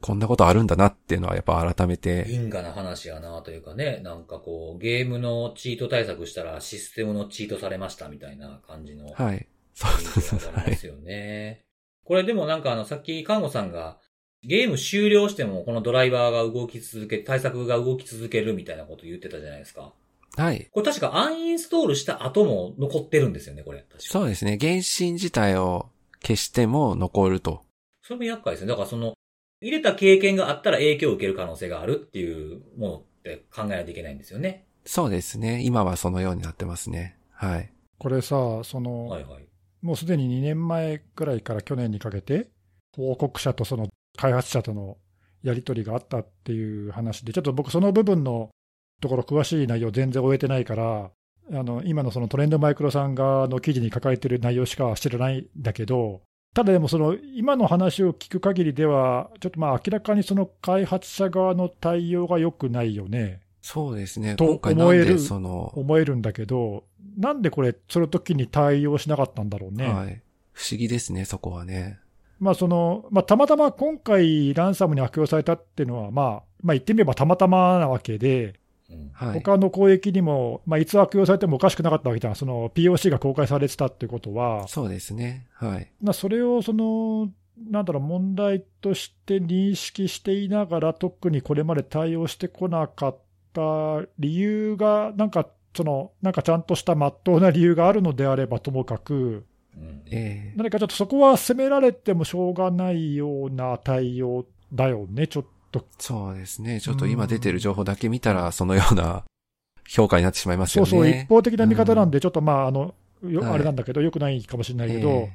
[0.00, 2.26] こんなことあるんだなっていうのはやっぱ改めて。
[2.28, 9.12] 因果な話やなというかね、なんかこう、ゲームのチート対策したらシステムのチートされましたみたいな感じの。
[9.12, 9.46] はい。
[9.74, 10.64] そうそうそう。
[10.64, 11.60] ですよね。
[12.04, 13.98] これでもなんかあの、さっき看護さんが、
[14.42, 19.92] ゲーム終了してもこのドライバーが動き続け、対策が動き続けるみたいなこと言ってたじゃないですか。
[20.36, 20.68] はい。
[20.72, 23.84] これ確かアンインストールした後も残ってるんですよね、これ。
[23.98, 24.58] そうですね。
[24.60, 25.88] 原神自体を
[26.22, 27.62] 消しても残ると。
[28.02, 28.68] それも厄介ですね。
[28.68, 29.14] だからその、
[29.60, 34.64] 入れた経験があったら影響を受ける可能性があるっていうものって考えないといけないんですよね。
[34.84, 35.62] そうですね。
[35.62, 37.16] 今はそのようになってますね。
[37.32, 37.70] はい。
[37.98, 39.46] これさ、その、はいはい、
[39.82, 42.48] もうすでに2年前くらいから去年にかけて、
[42.96, 44.96] 報告者とその開発者との
[45.42, 48.50] やり取りがあったっていう話で、ちょっと僕その部分の
[49.00, 51.10] ところ詳しい内容全然終えてないから、
[51.52, 56.22] あの今のそのトレンドマイクロさん側の記事に書かれてる内容しか知らないんだけど、
[56.54, 63.40] ただでもその今の話を聞く限りでは、ちょっとまあ明らかにその開発者側の対応が良くないよね。
[63.62, 64.36] そうですね。
[64.36, 66.84] と思える、思えるんだけど、
[67.16, 69.86] なんでこれ、その時に対応しなかったんだろうね。
[69.86, 70.22] はい。
[70.52, 71.98] 不思議ですね、そこはね。
[72.38, 78.59] まあその、まあたまたま今回ランサムに悪用されたっていうのは、まあ、まあ言ってみればたまたまなわけで、
[79.12, 87.30] はい、他の攻撃にも、まあ、いつ悪用されてもおかしくなかったわけじゃん、その POC が公開されてたっていうことは、そうですね、はい、まあそれをその、
[87.68, 93.18] なんだろう、問題として認識していながら、特にこれまで対応してこなかっ
[93.52, 100.02] た理由が、なんか、そのなんかちゃんとしたまっとうな理由があるのであればともかく、うん。
[100.10, 105.86] えー、何かちょっとそこは責められてもしょうがないような対応だよね、ちょっと。
[105.98, 106.80] そうですね。
[106.80, 109.24] ちょっと今出てる情報だけ見たら、そのような
[109.88, 110.90] 評価になってしまいますよね。
[110.90, 115.28] そうそう、一方的な見方なんで、ちょっとまあ、あの、よ、あれなんだけど、良くないかもしれないけど、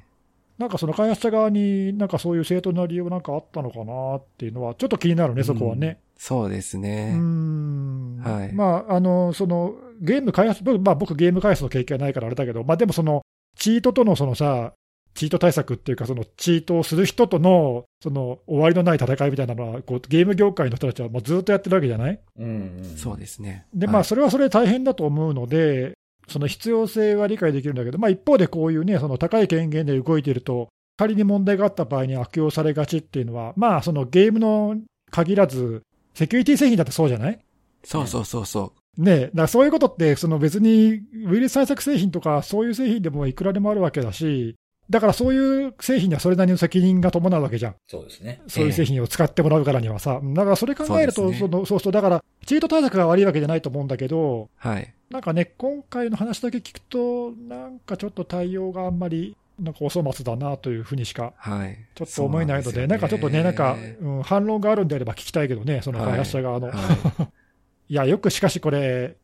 [0.58, 6.00] なんかその開発者側になんかそういう正当な理由なんかあったのかなっていうのは、ちょっと気になるね、そこはね。
[6.18, 7.14] そうですうね。
[7.14, 8.18] ん。
[8.20, 13.22] はいまあ、あの、その、ゲーム開発、僕まあ僕ゲーム開発の経験はないからあれだけど、まあでもその、
[13.58, 14.74] チートとのそのさ、
[15.16, 22.20] チート対策っていうか、そのチートをする人との、その終わりのない戦いみたいなのは、こうゲーム業界の人たちはもうずっとやってるわけじゃない？
[22.38, 22.98] うんうん。
[22.98, 23.66] そうですね。
[23.74, 25.94] で、はいまあ、それはそれで大変だと思うので、
[26.28, 34.78] その必要性は理解できるんだけど、まあ、一方でこういうね、その高い権限で動いていると、仮に問題があった場合に悪用されがちっていうのは、まあ、そのゲームの
[35.12, 35.82] 限らず、
[36.14, 37.40] セキュリティ製品だってそうじゃない？
[37.84, 44.56] そうそうそうそねえ、だからそういうことって、その別にウイルス対策製品とか、そういう製品でもいくらでもあるわけだし、
[44.90, 47.76] だからそういう製品にはそれなりの責任が伴うわけじゃん。
[47.88, 48.42] そうですね。
[48.48, 50.20] そういう製品を使ってもらうからにはさ。
[50.24, 54.68] だからそれ考えると、そねそのそうそう、だから、チート対策が悪いわけじゃないと思うんだけど、う。
[54.68, 54.94] はい。
[55.10, 61.78] なんかね、今回の話だけ聞くと、なんかちょっと対応があんまり、なんかお粗末だなというふうにしか、はい。
[61.96, 66.74] ちょっと思えないので、そうなんかちょっとね、なんか、うん、反論があるんであれば聞きたいけどね、その開発者側の。、は
[67.90, 69.16] いや、よくしかしこれ、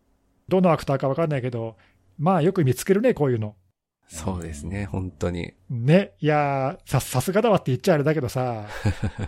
[0.48, 1.76] どのアクターか分かんないけど、
[2.18, 3.56] まあよく見つけるね、こういうの。
[4.12, 5.54] そうですね、本当に。
[5.70, 8.66] ね、いやさ、さすがだわって言っちゃあれだけどさ、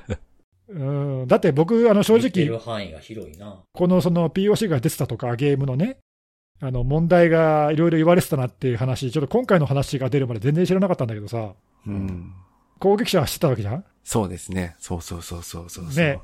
[0.68, 3.64] うん、だって僕、あの正直、る範囲が広いな。
[3.72, 6.00] このその POC が出てたとか、ゲームのね、
[6.60, 11.54] あの問題がいろいろ言われてたなっていう話、ちょっと今回の話が出るまで全然知らなかったんだけどさ、
[11.88, 12.34] うん。
[12.80, 13.86] 攻撃者は知ってたわけじゃん？
[14.04, 14.76] そうですね。
[14.80, 16.06] そうそうそうそうそうそう。
[16.06, 16.20] ね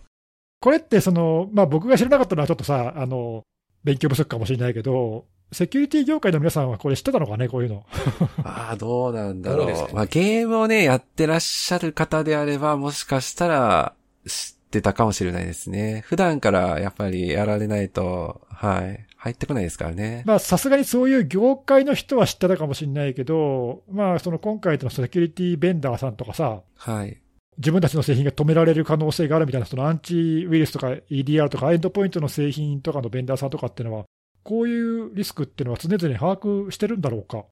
[0.62, 3.44] これってその、まあ、僕が知らなかったのはちょっとさ、あの
[3.86, 7.86] 勉強不足かもしれないけど、セキュリティ業界の皆さんはこれ知ってたのかね、こういうの。
[8.44, 9.68] ああ、どうなんだろう。
[9.68, 13.94] どうまあ、ゲームをね、やってらっしゃる方であれば、もしかしたら、
[14.28, 16.04] 知ってたかもしれないですね。
[16.06, 19.06] 普段からやっぱりやられないと、はい。
[19.18, 20.24] 入ってこないですからね。
[20.26, 27.18] まあ、さすがにそういう業界の人は知ってたかもしれないけど、まあ、その今回のセキュリティベンダーさんとかさ、はい。
[27.58, 34.06] 自分たちの製品が止められる可能性があるみたいな、そのアンチウイルスとか EDR とかエンドポイントの製品とかのベンダーさんとかっていうのは、
[34.50, 37.46] こういうリスクっていうのは常々把握してるんだろうか？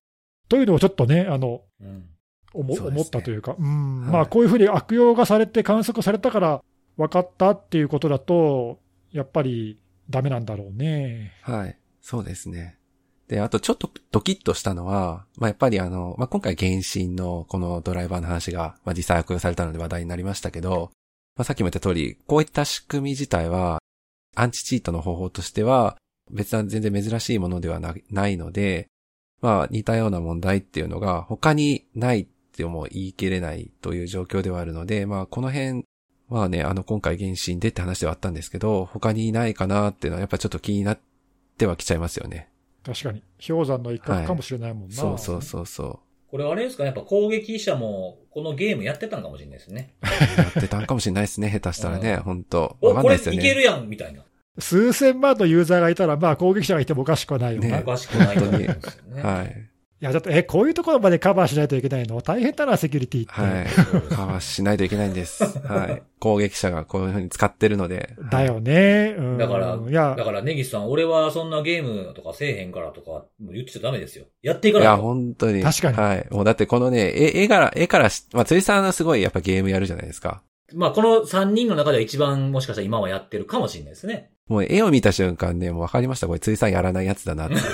[0.49, 2.09] というのをちょっとね、あの、うん。
[2.53, 6.63] 思思ったというか、うんはいまあ、こういうふうに悪用がされて観測されたから
[6.97, 8.79] 分かったっていうことだと、
[9.11, 9.77] やっぱり
[10.09, 11.33] ダメなんだろうね。
[11.43, 11.77] はい。
[12.01, 12.79] そうですね。
[13.27, 20.91] で、あとちょっとドキッとしたのは、まあ、やっぱりあの、まあ、今回原神のこのドライバーの話が、まあ、実際悪用されたので話題になりましたけど、
[21.35, 23.79] まあ、さっきも言った通り、こういった仕組み自体は、
[24.33, 25.97] アンチチートの方法としては、
[26.31, 28.87] 別な全然珍しいものではなないので、
[29.41, 35.83] まあ、似たような問題っていうのが他にないっても言い切れないという状況ではあるので、まあ、この辺、
[36.29, 40.99] まあね、あの、今回原神でって話ではあったんですけど、他にないかなっていうのはやっぱちょっと気になっ
[41.57, 42.49] てはきちゃいますよね。
[42.83, 43.21] 確かに。
[43.45, 44.95] 氷山の一角かもしれないもんな。
[44.95, 46.83] そうそうそうそこれあれですか？
[46.83, 49.93] ね、やっぱ攻撃者もこのゲームやってたんかもしれないですね。
[50.01, 50.05] う。
[50.41, 53.39] やってたんかもしれないですね、下手したらね、うん本当お、わかんこれないですよね。
[53.39, 54.23] いけるやんみたいな。
[54.59, 57.67] 数千万のユーザーがいたら、まあ、攻撃者がいてもおかしくはないよな。
[57.67, 59.21] ねおかしくないと思うんですよね。
[59.23, 59.69] はい。
[59.99, 62.21] いや、ちょっと、え、こういうところまでカバーしないといけないの？
[62.21, 63.31] 大変だな、セキュリティって。
[63.31, 64.15] はい。
[64.15, 65.43] かわしないといけないんです。
[65.43, 66.03] はい。
[66.19, 68.15] 攻撃者がこういう風に使ってるので。
[68.29, 69.15] だよね。
[69.17, 69.37] うん。
[69.39, 74.25] だからいやだ、から、ネギスさん、俺はそんなゲームとかせえへんからとか、もう言ってちゃダメですよ。
[74.43, 75.03] やっていかいや、ないと。
[75.03, 75.63] 本当に。
[75.63, 76.27] 確かにはい。
[76.29, 80.43] もうだってこのね、絵、絵から、絵からし、まあ、釣りさんはすごいやっぱゲームやるじゃないですか。
[80.75, 84.29] まあ、この3人の中では一番もしかしたら今はやってるかもしれないですね。
[84.47, 86.27] もう絵を見た瞬間ね、もう分かりました。
[86.27, 87.67] これ釣りさんやらないやつだなっていうの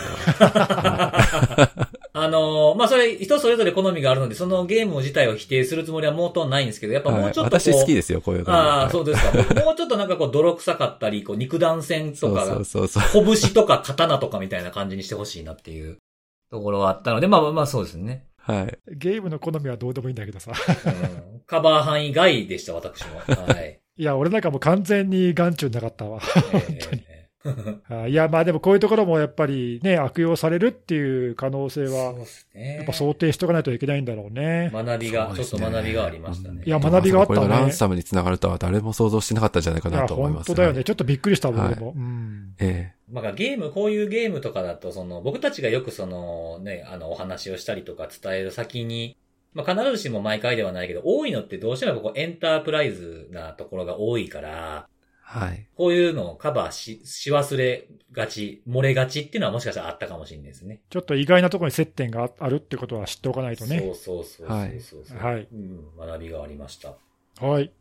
[0.48, 1.70] は。
[2.16, 8.60] あのーまあ、それ、人それぞれ好みがあるので、そのゲーム自体を否定するつもりはもうとないんですけど、やっぱもはいうちょっとこう、私好きですよ、こういう感じ。
[8.60, 9.64] ああ、そううですか。
[9.66, 13.04] もうちょっとなんかこう、泥臭かったり、こう、肉弾戦とかそうそうそう。
[13.26, 15.98] 拳とか刀とかみたいな感じにしてほしいなっていう
[16.52, 18.28] ところはあったので、まあまあまあそうですね。
[18.38, 18.78] はい。
[18.96, 20.52] ゲームの好みはどうでもいいんだけどさ。
[20.52, 23.20] うん、カバー範囲外でした、私も。
[23.20, 23.83] はい。
[23.96, 26.20] いや、俺なんかもう完全に眼中なかったわ。
[26.20, 27.04] 本当に
[27.90, 32.16] あ いや、まあでもこういうところもやっぱりね、悪用されるっていう可能性は。
[32.54, 34.72] やっぱ想定しとかないといけないんだろうね。
[34.74, 36.64] 学びが、ちょっと学びがありましたね。
[36.66, 40.48] いや学びがあったねこれがランサムにつながるとは誰も想像してなかったんじゃないかなと思います。
[40.48, 40.78] 本当だよね。
[40.78, 41.94] はいちょっとびっくりした、僕はいも。
[41.96, 42.56] うん。
[42.60, 49.18] えまあゲーム、こういうゲームとかだと、その、僕たちがよくその、ね、あの、お話をしたりとか伝える先に、
[49.54, 54.94] まあ必ずしも毎回ではないけど、多いのってどうしてもここエンタープライズなところが多いから、え
[55.34, 55.68] はい。
[55.76, 60.82] こういうのをカバーし、し忘れがち、漏れがちっていうのはもしかしたらあったかもしれないですね。
[60.92, 63.80] ちょっと意外なところに接点があるってことは知っておかないとね。
[63.80, 65.98] そうそうそうそうそうそう、はいうん。
[65.98, 66.96] 学びがありました。
[67.44, 67.72] はい。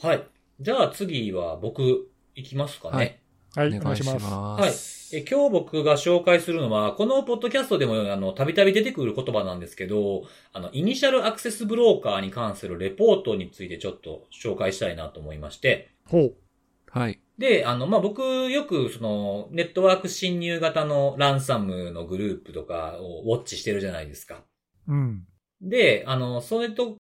[0.00, 0.24] はい。
[0.60, 2.96] じゃあ次は僕、行きますかね。
[2.96, 3.20] はい、
[3.56, 4.24] お願いしお願いします。
[4.24, 4.94] ます。
[5.16, 15.90] え今日僕が紹介するのは、このポッドキャストでも、あの、たびたび出てくる言葉なんですけど、あの、イニシャルアクセスブローカーに関するレポートについてちょっと紹介したいなと思いまして。
[16.06, 16.34] ほう。
[16.90, 17.20] はい。
[17.38, 24.44] で、あの、まあ、僕、よく、その、ネットワーク侵入型のランサムのグループとかをウォッチしてるじゃないですか。
[24.88, 25.26] うん。
[25.60, 26.96] で、あの、それと、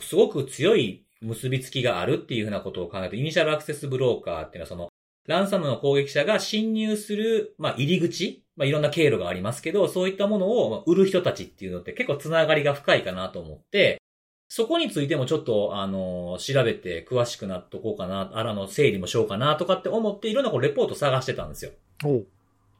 [0.00, 4.88] すごく強い結びつきがあるっていうふうなことを考えると、イニシャルアクセスブローカーっていうのは、その、
[5.28, 14.02] ランサムの攻撃者が侵入する、まあ、入り口まあ、いろんな経路がありますけど、そういったものをまあ売る人たちっていうのって結構つながりが深いかなと思って、
[14.48, 21.70] そこについてもちょっと、あの、調べて詳しくなっとこうかな、あらの整理もしようかなとかって思って、いろんなこうレポート探してたんですよ。
[22.02, 22.26] ほう。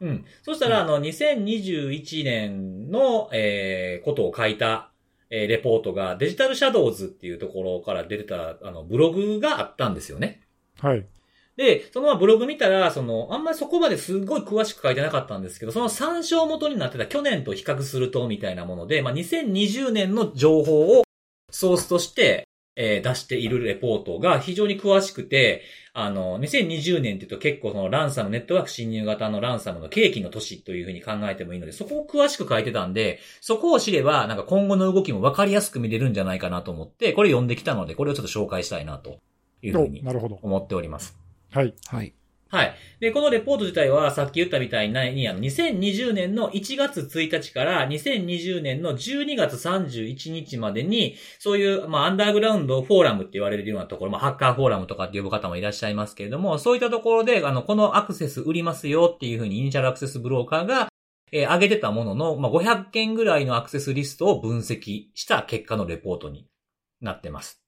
[0.00, 0.24] うん。
[0.42, 4.90] そしたら、あの、2021年の、えー、ことを書いた、
[5.30, 10.40] えー、レポートが、デジタルシャドウズっていうところから出てた、あの、ブログがあったんですよね。
[10.80, 11.04] はい。
[11.58, 21.02] で、そのままブログ見たら、その、あんまりそこまですごい詳しく書いてなかったんですけど、その参照元になってた去年と比較すると、みたいなもので、まあ、2020年の情報を
[21.50, 22.44] ソースとして、
[22.76, 25.62] えー出しているレポートが非常に詳しくて、
[25.94, 39.18] あの、2020年って言うと結構そのランサム、ネットワーク侵入型のランサムの契機の年というふうに考えてもいいので、そこを詳しく書いてたんで、そこを知れば、なんか今後の動きも分かりやすく見れるんじゃないかなと思って、これ読んできたので、これをちょっと紹介したいなと
[39.60, 40.04] いうふうおに。
[40.40, 41.27] 思っております。
[41.50, 41.74] はい。
[41.87, 42.14] はい。
[42.50, 42.74] はい。
[42.98, 60.88] で、このレポート自体は、さっき言ったみたいに、あの、2020年の1月1日から2020年の12月31日までに、そういう、まあ、アンダーグラウンドフォーラムって言われるようなところ、まあ、ハッカーフォーラムとかって呼ぶ方もいらっしゃいますけれども、そういったところで、あの、このアクセス売りますよっていうふうにイニシャルアクセスブローカーが、
[61.32, 66.46] えー上げてたものの、まあ、500件ぐらいのアクセスリストを分析した結果のレポートに
[67.02, 67.61] なってます。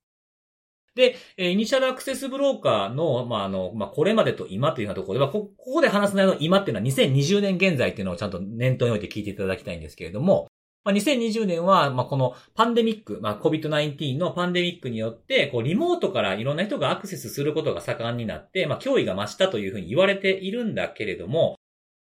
[1.01, 10.49] で、えイニシャルアクセスブローカーの、まあ、あの、まあ、これまでと今というようなところでは、こ、ここで話す内容の今っていうのは2020年現在っていうのをちゃんと念頭に置いて聞いていただきたいんですけれども、
[10.85, 21.57] まあ、2020年は、ま、このパンデミック、まあ、COVID-19 のパンデミックによって、こう、リモートからいろんな人がアクセスすることが盛んになって、まあ、脅威が増したというふうに言われているんだけれども、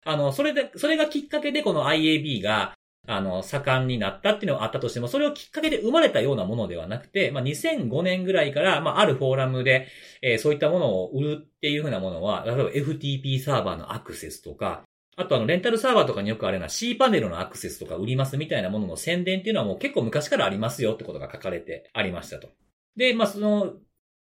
[0.06, 2.77] あの、それで、それがきっかけでこの IAB が、
[3.08, 9.88] あの、盛んになったっていうのがあったとしても、それをきっかけで生まれたようなものではなくて、まあ、2005年ぐらいから、まあ、あるフォーラムで、
[10.22, 14.84] えーそういったものを売るっていうふうなものは、例えば FTP サーバーのアクセスとか、
[15.16, 22.50] あとあの、レンタルサーバーとかによくあるような C パネルのアクセスとか売りますみたいなものの宣伝っていうのはもう結構昔からありますよってことが書かれてありましたと。
[22.96, 23.74] で、まあ、その、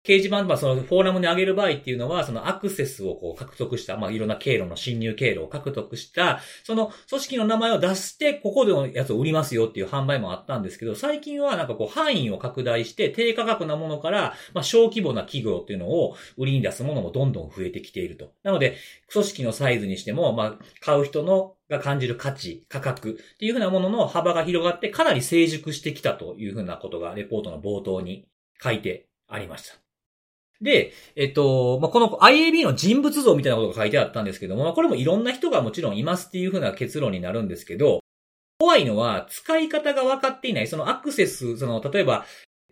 [0.07, 18.33] 掲示板、まあ、そのフォーラムに上げる場合っていうのは、そのアクセスをこう獲得した、まあ、いろんな経路の侵入経路を獲得した、その組織の名前を出して、ここでのやつを売りますよっていう販売もあったんですけど、最近はなんかこう範囲を拡大して、低価格なものから、まあ、小規模な企業っていうのを売りに出すものもどんどん増えてきていると。
[18.45, 18.77] なので、
[19.13, 28.29] 組織のサイズにしても、まあ、買う人のが感じる価値、価格っていうふうなものの幅が広がって、かなり成熟してきたというふうなことが、レポートの冒頭に
[28.63, 29.86] 書いてありました。
[30.61, 38.01] で、えっと、まあ、この IAB の人物像みたいなことが書いてあったんですけども、まあ、これもいろんな人がもちろんいますっていうふうな結論になるんですけど、
[38.59, 42.25] 怖いのは使い方が分かっていない、そのアクセス、その、例えば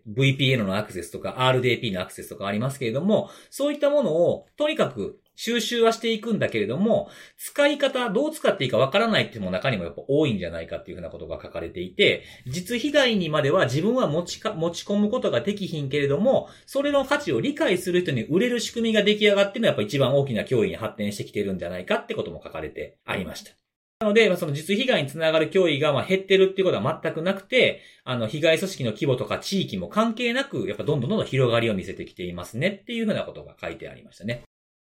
[0.07, 23.64] VPN のアクセスとか RDP のアクセスとかありますけれども、そういったものをとにかく収集はしていくんだけれども、使い方、どう使っていいかわからないっていうのも中にもやっぱ多いんじゃないかっていうふうなことが書かれていて、実被害にまでは自分は持ちか、持ち込むことができひんけれども、それの価値を理解する人に売れる仕組みが出来上がってのはやっぱ一番大きな脅威に発展してきてるんじゃないかってことも書かれてありました。
[24.05, 34.43] なので、まあその実被害につながる脅威がまあ減ってるっていうことは全くなくて、あの、被害組織の規模とか地域も関係なく、やっぱどんどんどんどん広がりを見せてきていますねっていうふうなことが書いてありましたね。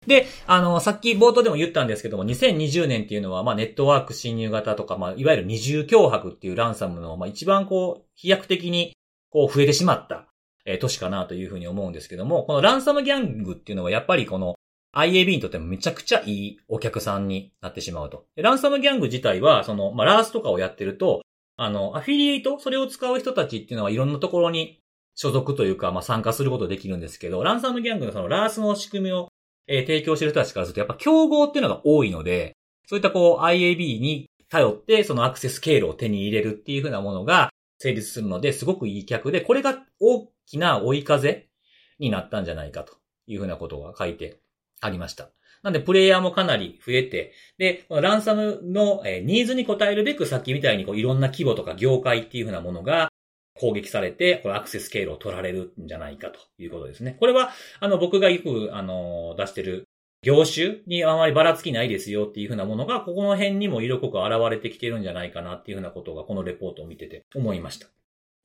[0.06, 8.96] で、あの、さっき冒頭でも言ったんですけども、2020年っていうのは、まあ、ネットワーク侵入型とか、まあ、いわゆる二重脅迫っていうランサムの、まあ、一番こう、飛躍的に、
[9.30, 10.26] こう、増えてしまった、
[10.64, 14.56] えー年かなというふうに思うんですけども、このランサムギャングっていうのは、やっぱりこの、
[14.94, 18.26] IAB にとってもめちゃくちゃいいお客さんになってしまうと。
[18.36, 21.22] ランサムギャング自体は、その、まあ、ラースとかをやってると、
[21.56, 24.80] あの、アフィリエイト、それを使う人たちっていうのはいろんなところに
[25.14, 29.28] 所属というか、まあ、参加することできるんですけど、ランサムギャングのそのラースの仕組みを
[29.66, 41.48] えー提供してる人たちからすると、やっぱ競合っていうのが多いので、そういったこう IAB に頼って、そのアクセス経路を手に入れるっていう風なものが成立するので、すごくいい客で、これが大きな追い風
[41.98, 42.94] になったんじゃないかと
[43.26, 44.40] いう風なことが書いて
[44.82, 45.30] ありました。
[45.62, 53.08] なんで、プレイヤーもかなり増えて、で、ランサムの、ニーズに応えるべく、さっきみたいにこういろんな規模とか業界っていう風なものが
[53.54, 57.16] 攻撃されて、これアクセス経路を取られるんじゃないかということですね。
[57.18, 59.88] これは、あの、僕がよく、あの、出してる
[60.22, 67.86] 業種にあまりばらつきないですよっていうふうなものが、ここの辺にも色濃く現れてきてるんじゃないかなっていうふうなことが、このレポートを見てて思いました。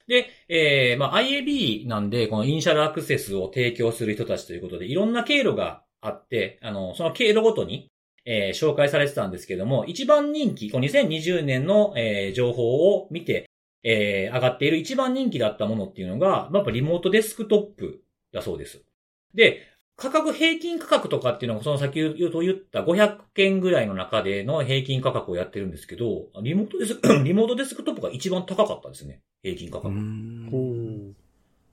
[0.07, 7.89] で、えー、まあ、IAB なんで、このイニシャルアクセスを提供する人たちということで、いろんな経路があって、あの、その経路ごとに、
[8.25, 13.49] えー、紹介されてたんですけども、一番人気、この2020年の、えー、情報を見て、
[13.83, 18.01] えー、上がっている一番人気だったものっていうのが、やっぱリモートデスクトップ
[18.33, 18.83] だそうです。
[19.33, 19.61] で、
[19.95, 29.21] 価格、平均価格とかっていうのが、その先ほど言った500件ぐらいの中での平均価格をやってるんですけど、リモートデスク、 リモートデスクトップが一番高かったですね。
[29.41, 29.95] 平均価格。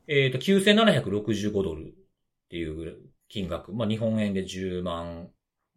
[0.06, 1.92] えっ、ー、と、9765ドルっ
[2.48, 2.96] ていう
[3.34, 3.72] 金額。
[3.72, 5.28] まあ、日本円で10万、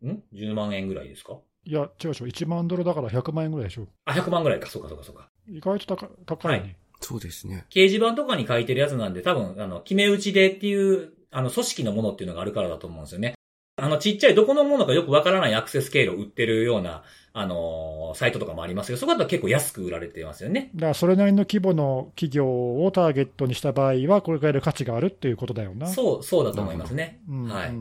[0.06, 1.40] ん ?10 万円ぐらいですか？
[1.66, 2.28] いや、違うでしょ。
[2.28, 3.88] 1万ドルだから100万円ぐらいでしょ。
[4.06, 4.68] あ、100万ぐらいか。
[4.70, 5.30] そうか、そうか、そうか。
[5.48, 6.76] 意外と高高いね、はい。
[7.02, 7.66] そうですね。
[7.70, 13.34] 掲示板とかに書いてるやつなんで、多分、あの、決め打ちでっていうあの、組織のものっていうのがあるからだと思うんですよね。
[13.80, 17.04] あの、ちっちゃいどこのものかよくわからないアクセス経路を売ってるような、
[17.34, 20.72] あのー、サイトとかもありますけど、そこだと結構安く売られてますよね。
[20.74, 25.86] だから、それなりの規模の企業をターゲットにした場合は、これからいる価値があるっていうことだよな。
[25.86, 27.22] そう、そうだと思いますね。
[27.30, 27.74] うん、はい。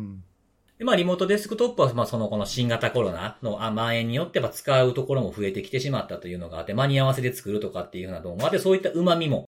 [0.78, 9.48] で、まあ、リモートデスクトップは、まあ、その、この新型コロナの蔓延によって、使うところも増えてきてしまったというのがあって、間に合わせで作るとかっていうふうなどもあって、そういった旨味も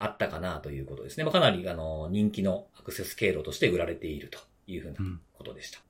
[0.00, 1.22] あったかなということですね。
[1.22, 4.96] まあ、かなり、あの、人気のアクセス経路として売られているというふうな
[5.34, 5.80] ことでした。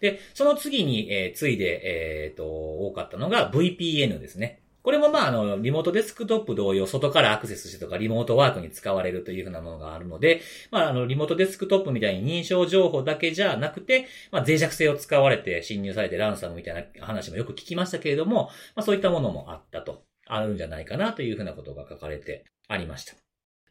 [0.00, 4.60] で、その次に、えー、ついで、えっ、ー、と、多かったのが VPN ですね。
[4.84, 23.14] これもまあ、あの、リモートデスクトップ同様、外からアクセスしてとか、リモートワークに使われるというふうなものがあるので、まあ、あの、リモートデスクトップみたいに認証情報だけじゃなくて、まあ、脆弱性を使われて侵入されてランサムみたいな話もよく聞きましたけれども、まあ、そういったものもあったと、あるんじゃないかなというふうなことが書かれてありました。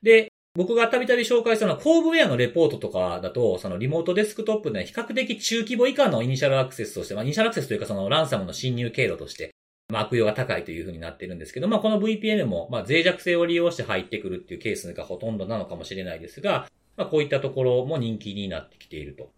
[0.02, 9.56] で、僕がたびたび紹介したのは、コーブウェアのレポートとかだと、そのリモートデスクトップで比較的中規模以下のイニシャルアクセスとして、まあ、イニシャルアクセスというかそのランサムの侵入経路として、
[9.92, 19.32] まあ、悪用が高いというふうになってるんですけど、まあ、この VPN も、まあ、脆弱性を利用して入ってくるっていうケースがほとんどなのかもしれないですが、まあ、こういったところも人気になってきていると。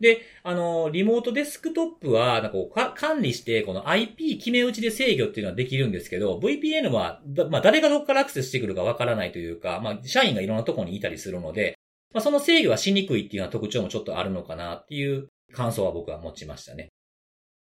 [0.00, 7.20] で、あの、リモートデスクトップは、なんかこう管理して、この IP 決め打ちで制御っていうのはできるんですけど、VPN は、
[7.50, 11.78] まあ、誰がどこからアクセスしてくるかわからないというか、まあ、社員がいろんなとこにいたりするので、
[12.14, 16.88] まあ、その制御はしにくいっていうような特徴もちょっとあるのかなっていう感想は僕は持ちましたね。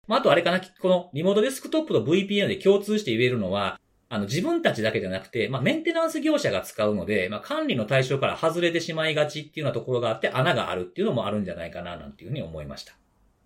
[0.06, 3.80] まあ、あとあれかな、このリモートデスクトップと VPN で共通して言えるのは、
[4.12, 12.92] あの、自分たちだけじゃなくて、まあ、メンテナンス業者が使うので、まあ、管理の対象から外れてしまいがちっていうようなところがあって、穴があるっていうのもあるんじゃないかな、なんていうふうに思いました。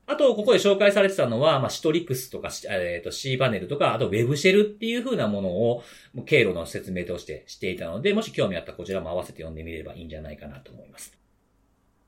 [0.07, 5.83] あと、ここで紹介されてたのは、まあ、シトリックスとか、えっ、ー、と、C パネルとか、あと Web シェルっていう風なものを、
[6.25, 11.13] 経路の説明としてしていたので、もし興味あったらこちらも合わせて読んでみればいいんじゃないかなと思います。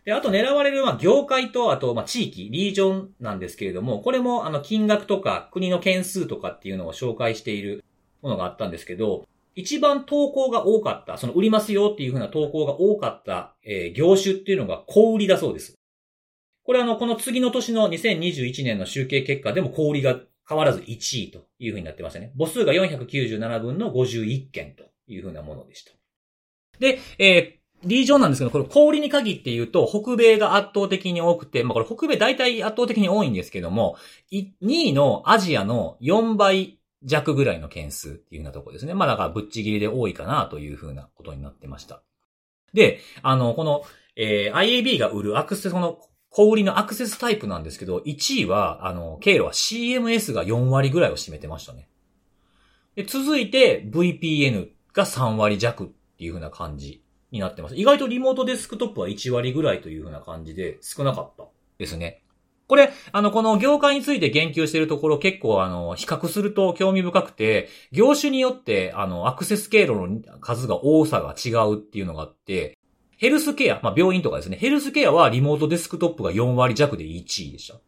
[0.06, 7.84] で、あと狙われる、まあ、業界と、あと、ま、地域、リージョンなんですけれども、これも、あの、金額とか、国の件数とかっていうのを紹介している
[8.22, 15.74] ものがあったんですけど、一番投稿が多かった、その売りますよっていう風な投稿が多かった、えー、業種っていうのが小売りだそうです。
[16.62, 22.32] これあの、この次の年の2021年の集計結果でも小売りが変わらず1位という風になってましたね。
[22.38, 25.92] 母数が497分の51件という風なものでした。
[26.78, 33.96] で、えー、リージョンなんですけど、これ小売りに限って言うと、北米が圧倒的に多くて、まあこれ北米大体圧倒的に多いんですけども、
[34.32, 38.94] 2位のアジアの4倍弱ぐらいの件数っていうようなところですね。
[38.94, 42.02] まあだからぶっちぎりで多いかなというふうなことになってました。
[42.72, 43.82] で、あの、この、
[44.16, 45.98] えー、IAB が売るアクセス、この
[46.30, 51.88] 小売りのアクセスタイプなんですけど、1位は、あの、経路は CMS が4割ぐらいを占めてましたね。
[52.94, 55.86] で、続いて VPN が3割弱っ
[56.18, 57.76] ていう風な感じになってます。
[57.76, 61.44] 意外とリモートデスクトップは1割ぐらいという風な感じで少なかった
[61.78, 62.22] ですね。
[62.68, 72.76] これ、あの、この業界について言及しているところ結構あの、比較すると興味深くて、業種によって、あの、アクセス経路の数が多さが違うっていうのがあって、
[73.18, 77.80] ヘルスケア、まあ、病院とかですね、ヘルスケアはリモートデスクトップが4割弱で1位でした。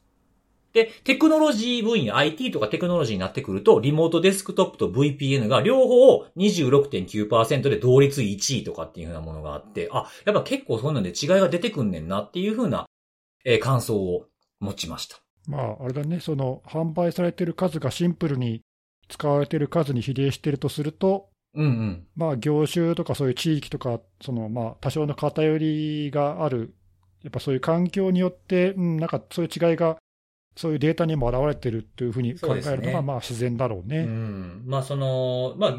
[0.72, 12.86] で、テクノロジー分野、IT とかテクノロジーになってくると、リモートデスクトップと VPN が両方26.9%で同率1位とかっていう風なものがあって、あ、やっぱ結構そういうので違いが出てくんねんなっていう風な、
[13.44, 14.26] え、感想を
[14.60, 15.16] 持ちました。
[15.46, 18.62] まあ、あれだね、その、販売されてる数がシンプルに
[19.08, 26.74] 使われてる数に比例してるとすると、うんうん、まあ、業種とかそういう地域とか、その、まあ、多少の偏りがある、
[27.22, 29.96] やっぱそういう環境によって、うん、なんかそういう違いが、
[30.56, 33.98] そういうデータにも現れてるというふうに考えるのが、まあ自然だろうね。
[34.00, 34.62] うん。
[34.66, 35.78] まあその、まあ、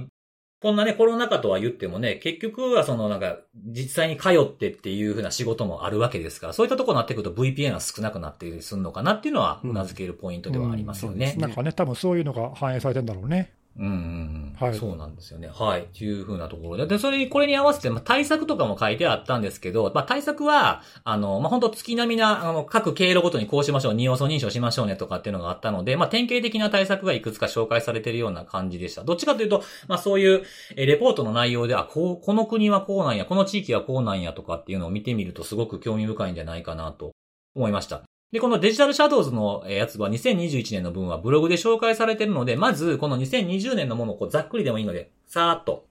[0.62, 11.36] こんなね、コロナ禍とは言ってもね、結局はそのなんか、実際に通ってっていう風な仕事もあるわけですから、そういったところになってくると VPN は少なくなっているするのかなっていうのは、うなずけるポイントではありますよね。
[11.38, 13.54] なんかね、多分そういうのが反映されてんだろうね。
[13.78, 14.56] うんうんうん。
[14.60, 14.78] はい。
[14.78, 15.50] そうなんですよね。
[15.54, 15.84] はい。
[15.84, 16.88] っていう風なところで。
[16.88, 29.04] で、それに、これに合わせて、まあ、対策とかも書いてあったんですけど、まあ、対策は、あの、まあ、本当月並みな、あの、各経路ごとにこうしましょう、二要素認証しましょうねとかっていうのがあったので、まあ、典型的な対策がいくつか紹介されているような感じでした。
[29.04, 30.44] どっちかというと、まあ、そういう、
[30.76, 37.12] え、レポートの内容で、あ、こう、この国はこうなんや、この地域はこうなんやとかっていうのを見てみるとすごく興味深いんじゃないかなと
[37.56, 38.04] 思いました。
[38.32, 45.88] で、このデジタルシャドウズのやつは2021年の分はブログで紹介されているので、まずこの2020年のものをこうざっくりでもいいので、さーっと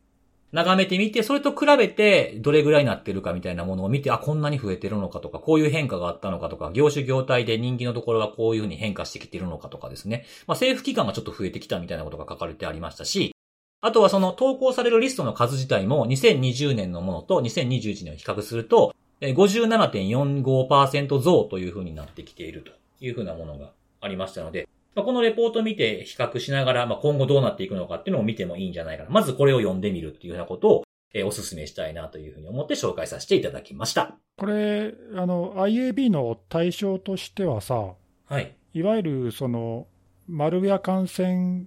[0.53, 10.24] 眺めてみて、それと比べてどれぐらいになってるかみたいなものを見て、あ、こんなに増えてるのかとか、こういう変化があったのかとか、業種業態で人気のところがこういうふうに変化してきてるのかとかですね。
[10.47, 13.34] まあ、政府機関がちょっと増えてきたみたいなことが書かれてありましたし、
[13.80, 29.11] あとはその投稿されるリストの数自体も2020年のものと2021年を比較すると、57.45%増というふうになってきているというふうなものがありましたので、まあ、このレポートを見て比較しながら、まあ、今後どうなっていくのかっていうのを見てもいいんじゃないかな。
[29.11, 34.16] まずこれを読んでみるっていうようなことを、えー、お勧めしたいなというふうに思って紹介させていただきました。
[34.37, 37.95] これ、あの、IAB の対象としてはさ、
[38.27, 38.57] はい。
[38.75, 39.87] いわゆるその、
[40.27, 41.66] マルウェア感染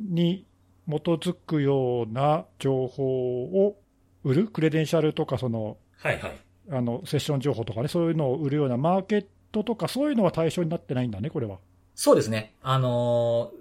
[0.00, 0.46] に
[0.88, 3.80] 基づくような情報を
[4.24, 6.38] 売るクレデンシャルとか、その、はいはい。
[6.70, 11.58] あの、セッション情報とかね、そういうのを売るようなマーケットとか、そういうのは対象になってないんだね、これは。
[11.94, 12.54] そうですね。
[12.62, 13.52] あの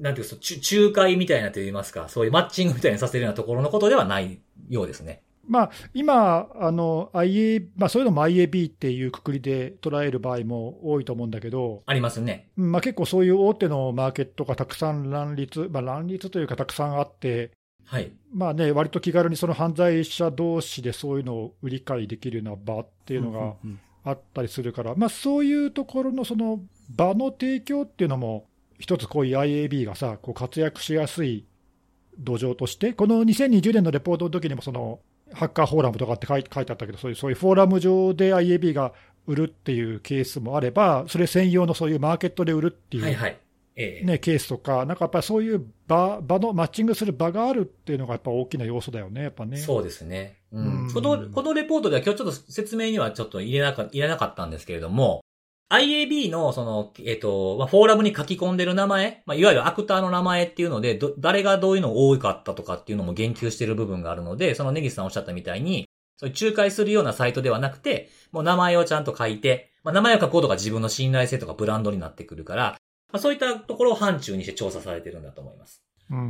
[0.00, 4.38] ー、なんていうか、仲介みたいなと言いますか、そういうマッチングみたいにさせるようなところのことではない
[4.68, 5.20] ようですね。
[5.46, 11.82] まあ、今、あの、IA、まあそういうのも IAB っていうくくりで捉える場合も多いと思うんだけど。
[11.86, 12.48] ありますね。
[12.56, 17.50] まあ結構そういう大手のマーケットがたくさん乱立、まあ乱立というかたくさんあって、
[17.84, 18.12] はい。
[18.32, 23.54] まあね、割と気軽にその犯罪者同士でそういうのを売り買いできるような場っていうのが
[24.04, 26.60] あったりするから、まあそういうところのその
[26.90, 28.46] 場の提供っていうのも、
[28.78, 31.44] 一つこういう IAB がさ、こう活躍しやすい
[32.18, 35.00] 土壌として、この2020年のレポートの時にもその、
[35.32, 38.92] ハッカーフォーラムとかって書い書いてあったけど、そういうそういうフォーラム上で IAB が
[39.26, 43.04] 売るっていうケースもあれば、それ専用のそういうマーケットで売るっていう、
[43.76, 49.56] えね、ケースとか、なんかやっぱりそういう場場のマッチングする場があるっていうのがやっぱ大きな要素だよね、やっぱね。
[49.56, 50.38] そうですね。
[50.52, 50.86] うん。
[50.86, 55.24] うんこの、このレポートでは今日ちょっと説明にはちょっと入れなか入れなかったんですけれども、
[55.72, 72.76] IAB のその、えっ、と、まあ、フォーラムに書き込んでる名前、まあ、いわゆるアクターの名前っていうので、ど、誰がどういうの多かったとかっていうのも言及してる部分があるので、そのネギスさんおっしゃったみたいに、そういう仲介するようなサイトではなくて、もう名前をちゃんと書いて、まあ、名前を書くことが自分の信頼性とかブランドになってくるから、
[73.14, 75.84] まあ、そういったところを範疇にして調査されてるんだと思います。
[76.10, 76.26] うんうんう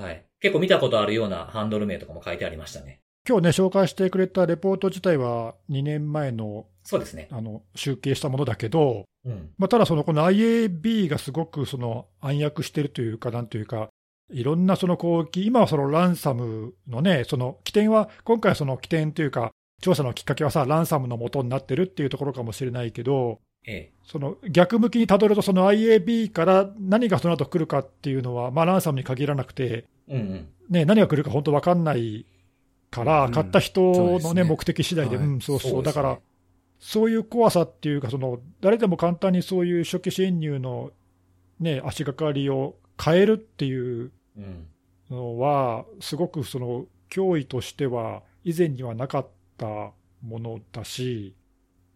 [0.00, 0.24] んはい。
[0.40, 3.00] 結構見たことあるようなハンドル名とかも書いてありましたね。
[3.28, 7.28] 今日ね、紹介してくれたレポート自体は2年前のそうですね。
[7.30, 9.50] あの集計したものだけど、うん。
[9.58, 13.90] まあ、ただその、この IAB がすごくその暗躍してるというか、なんというか、
[14.32, 19.50] いろんなその攻撃、今はそのランサムのね、その起点は、今回はその起点というか、
[19.82, 23.92] 調査のきっかけはさ、ランサムの元になってるっていうところかもしれないけど、ええ。
[24.04, 30.48] その逆向きにたどると、その IAB から何がその後来るかっていうのは、まあ、ランサムに限らなくて、うんうん。
[30.70, 32.26] ね、何が来るか本当分かんない
[32.90, 33.80] から、うん買った人
[34.20, 36.18] の、ねね目的次第で、はいうん、そうそう、そうねだから、
[36.80, 40.90] そういう怖さっていうか、その誰でも簡単にそういう初期侵入の、
[41.60, 44.66] ね、足がかりを変えるっていううん。
[45.10, 49.26] のは、すごくその脅威としては、以前にはなかっ
[49.58, 49.66] た
[50.22, 51.34] ものだし、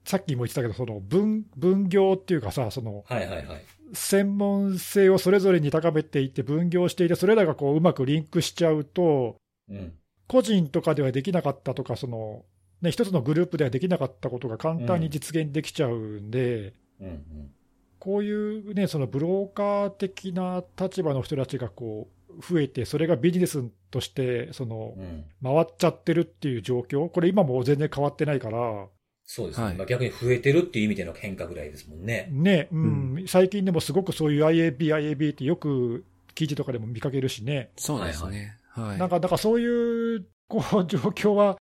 [0.07, 3.65] さっきも言ってたけど、その分分業っていうかさ、そのはいはいはい。
[3.93, 9.37] 専門性をそれぞれに高めていって、分業していて、それらがこううまくリンクしちゃうと、
[9.69, 9.93] うん。
[10.29, 12.45] 個人とかではできなかったとか、その
[12.83, 17.51] ね、一つのグループではできなかったことが簡単に実現できちゃうんで、うんうん。
[17.99, 25.25] こういうね、そのブローカー的な立場の人たちがこう増えて、それがビジネスとしてそのうん。
[25.43, 28.87] 回っちゃってるっていう状況、これ、今も全然変わってないから、
[29.27, 29.67] そうですね。
[29.67, 32.29] はいまあ逆に増えてるっていう意味での変化ぐらいですもんね。
[32.31, 36.05] ね、うん最近でもすごくそういう IAB、IAB ってよく
[36.35, 37.71] 記事とかでも見かけるしね。
[37.77, 38.57] そうですね。
[38.71, 38.99] はい。
[38.99, 41.57] なんか、だからそういうこう状況は、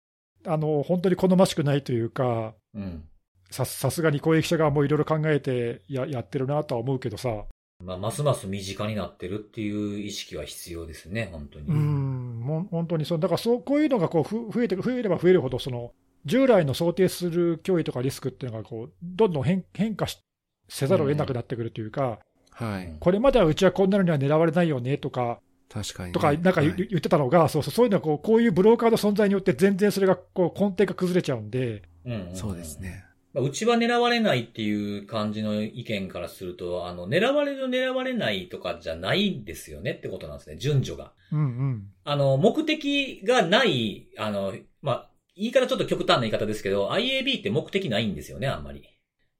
[0.45, 3.03] あの本当に好ましくないというか、うん。
[3.49, 7.45] ささすがに攻撃者側もいろいろ考えてややってるなとは思うけどさ、
[7.83, 11.67] まあ、ますます身近になってるっていう意識は必要ですね、本当に。
[11.67, 15.93] うん、もう本当にそう、だからそうこういうのがこうふ増えて増えれば増えるほど、その
[16.25, 20.19] 従来の想定する脅威とかリスクっていうのがこうどんどん変変化し
[20.67, 22.19] せざるを得なくなってくるというか、
[22.51, 22.95] はい。
[22.99, 32.79] これまではうちはこんなのには狙われないよねとか、確かにね、とか、なんか言はい言ってたのが、そうそう、そういうのはこう、こういうブローカーの存在によって全然それがこう根底が崩れちゃうんで、うんうんんそうです。
[32.79, 33.03] ね。
[33.33, 41.11] まあうちは狙われないっていう感じの意見からすると、あの、狙われる狙われないとかじゃないんですよねってことなんですね、順序が。
[41.33, 41.87] うんうん。
[42.05, 48.83] あの、目的がない、あの、まあ、言い方ちょっと極端な言い方ですけど、IAB って目的ないんですよね、あんまり。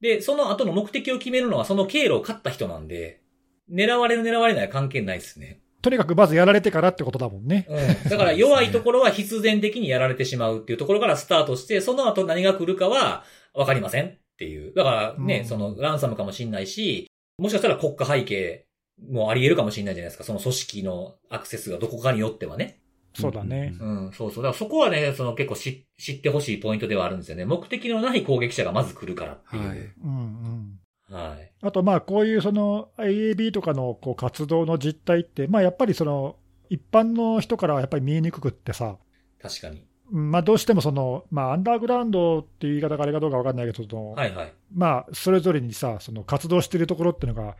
[0.00, 3.22] で、その後の目的を決めるのはその経路を勝った人なんで、
[3.70, 5.60] 狙われる狙われないは関係ないですね。
[5.82, 7.66] とにかくまずやられてからってことだもんね。
[7.68, 8.10] うん。
[8.10, 13.24] だから弱いところは必然的にやられてしまうっていうところからスタートして、その後何が来るかは
[13.54, 14.74] わかりませんっていう。
[14.74, 18.66] だからね、うんそのランサムかもしんないし、もしかしたら国家背景
[19.10, 20.24] もあり得るかもしんないじゃないですか。
[20.24, 22.80] その組織のアクセスがどこかによってはね。
[23.20, 23.74] そうだね。
[23.80, 24.42] うん、そうそう。
[24.44, 27.44] だからそこはね、その結構知知ってほしいポイントではあるんですよね。
[27.44, 29.68] 目的のない攻撃者がまず来るからっていう。
[29.68, 29.78] はい。
[29.78, 30.78] うん
[31.10, 31.14] うん。
[31.14, 31.52] はい。
[31.62, 36.36] あと、まあ、こういうその IAB とかのこう活動の実態って、まあ、やっぱりその、
[36.68, 38.96] 一般の人からはやっぱり見えにくくってさ、
[39.40, 39.86] 確かに。
[40.12, 44.52] うんまあ、どうしてもその、まあ、アンダーグラウンドっていう言い方があれかどうかわかんないけど、はいはい。
[44.72, 47.56] まあ、それぞれにさ、その活動してるところっていうのが、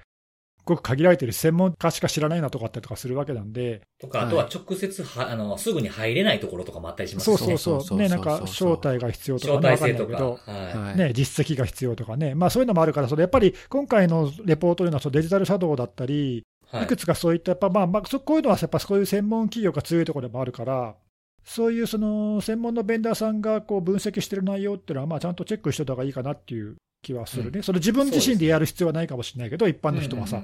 [0.67, 7.39] ごく限られてる専門家しか知らないなとかってとかするわけなんで、とか、はいあとは直接は、あの、すぐに入れないところとかもあったりしますそう。
[7.59, 10.53] そうそう、ね、なんか招待が必要とか招ね、わ待制とか。
[10.53, 10.77] はい。
[10.77, 10.97] はい。
[10.97, 20.97] ね、実績が必要とかね、まあ、そういうのもあるから、それやっぱり今回のレポートというのはそのデジタルシャドウだったり、はいいくつかそういった、やっぱまあまあ、そこういうのはやっぱそういう専門企業が強いところでもあるから、
[21.45, 26.77] そういうその専門のベンダーさんがこう分析してる内容っていうのは、まあちゃんとチェックしておいた方がいいかなっていう
[27.07, 27.63] 気はするね、うん。
[27.63, 30.43] それ自分自身でやる必要はないかもしれないけど、一般の人はさ。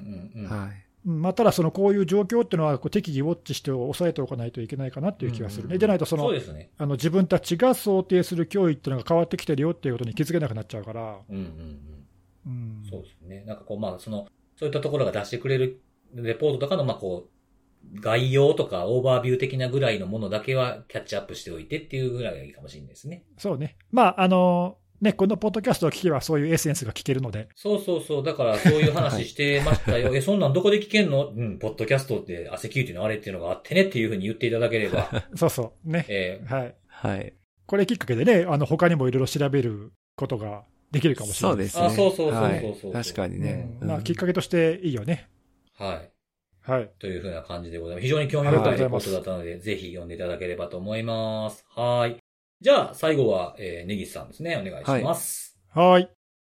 [1.05, 6.69] まあ、ただ、そのこういう状況っていうのはこう適宜ウォッチして抑えておかないといけないかなっていう気がするね、うんうんじゃないとそのね。
[6.77, 11.17] あの自分たちが想定する脅威っていうのが変わってきてるよっていうことに気づけなくなっちゃうから、
[12.89, 13.43] そうですね。
[13.45, 15.81] なんかこう、まあ、その、そういったところが出してくれる
[16.15, 17.33] レポートとかの、まあ、こう、
[17.99, 23.23] 概要とかオーバービュー的なぐらいのものだけはキャッチアップしておいてっていうぐらいがいいかもしれないですね。
[23.37, 28.23] そうね、まああのね、このポッドキャストを聞けば、そういうエッセンスが聞けるので、そうそうそう。
[28.23, 30.15] だから、そういう話してましたよ。
[30.15, 31.27] え、そんなんどこで聞けんの？
[31.27, 37.33] うん、ポッドキャストって、あ、セキュリティのあれっていうのがあってねっていうふうに言っていただければ、 そうそう、ね、えはい、はい。
[37.65, 41.85] これきっかけでね、あの他にもいろいろ調べることができるかもしれないそうですね。
[41.85, 43.77] あそうそうそうそうはいそう確かにね。
[43.81, 45.27] うんまあ、うんきっかけとしていいよね。
[45.79, 46.09] ーはい。
[46.65, 48.03] はい、というふうな感じでございます。
[48.03, 51.65] 非常に興味深いレポートだったので、ぜひ読んでいただければと思います。
[51.75, 52.22] はい。
[52.63, 54.55] じゃあ、最後は、えー、ネギスさんですね。
[54.55, 55.59] お願いします。
[55.75, 56.09] はい。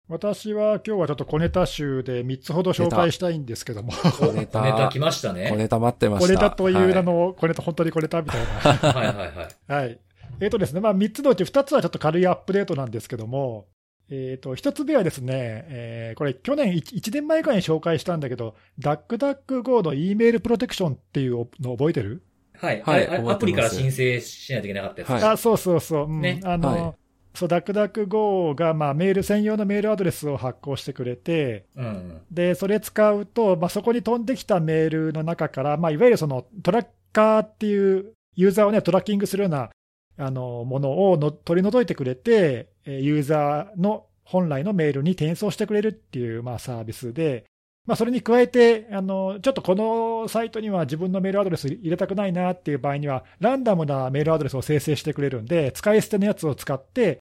[0.08, 5.50] 私は今日はちょっと小ネタ集で3つほど紹介したいんですけども、小ネタ小ネタ来ました小ね。
[5.56, 6.28] ネタ待ってました。
[6.28, 8.46] 小ネタという名はの、小ネタ、本当に小ネタみたいな。
[8.50, 9.72] はいはいはい。
[9.72, 10.00] はい。
[10.40, 13.68] えっ、とですね、まあ、3つのうち2つはちょっと軽いアップデートなんですけども、
[14.10, 22.22] えっ、と、1つ目はですね、えーこれ、去年 1, 1年前くらいに紹介したんだけど、ダックダック GO の E メールプロテクションっていうの覚えてる、
[22.62, 22.82] はい。
[22.82, 25.10] はいアプリから申請しないといけなかったやつ。
[25.10, 26.06] はいあ、そうそうそう。
[26.06, 26.94] うんねあの、はい
[27.34, 32.20] そう、ダックダック GO が、まあ、メール専用のメールアドレスを発行してくれて、うんうん。
[32.30, 39.70] で、それ使うと、まあ、そこに飛んできたメールの中から、まあ、いわゆるそのトラッカーっていう、ユーザーをね、トラッキングするような
[40.18, 47.44] あのものをの取り除いてくれて、えーユーザーの本来のメールに転送してくれるっていう、まあ、サービスで、
[47.84, 57.18] まあ、それに加えてあの、ちょっとこのサイトには自分のメールアドレス入れたくないなっていう場合には、ランダムなメールアドレスを生成してくれるんで、使い捨てのやつを使って、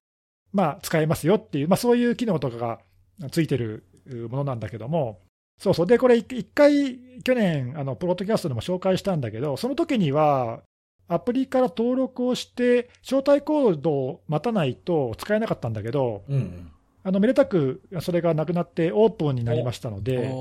[0.53, 2.79] まあ、使えますよっていう、まあ、そういう機能とかが
[3.31, 3.85] ついてる
[4.29, 5.21] ものなんだけども、
[5.57, 10.61] そうそう、で、これ、一回、去年、あのプロッドキャストでも紹介したんだけど、その時には、
[11.07, 16.71] アプリから登録をして、招待コードを待たないと使えなかったんだけど、うん。
[17.03, 20.03] あのめでたくそれがなくなって、オープンになりましたのい。
[20.03, 20.35] で、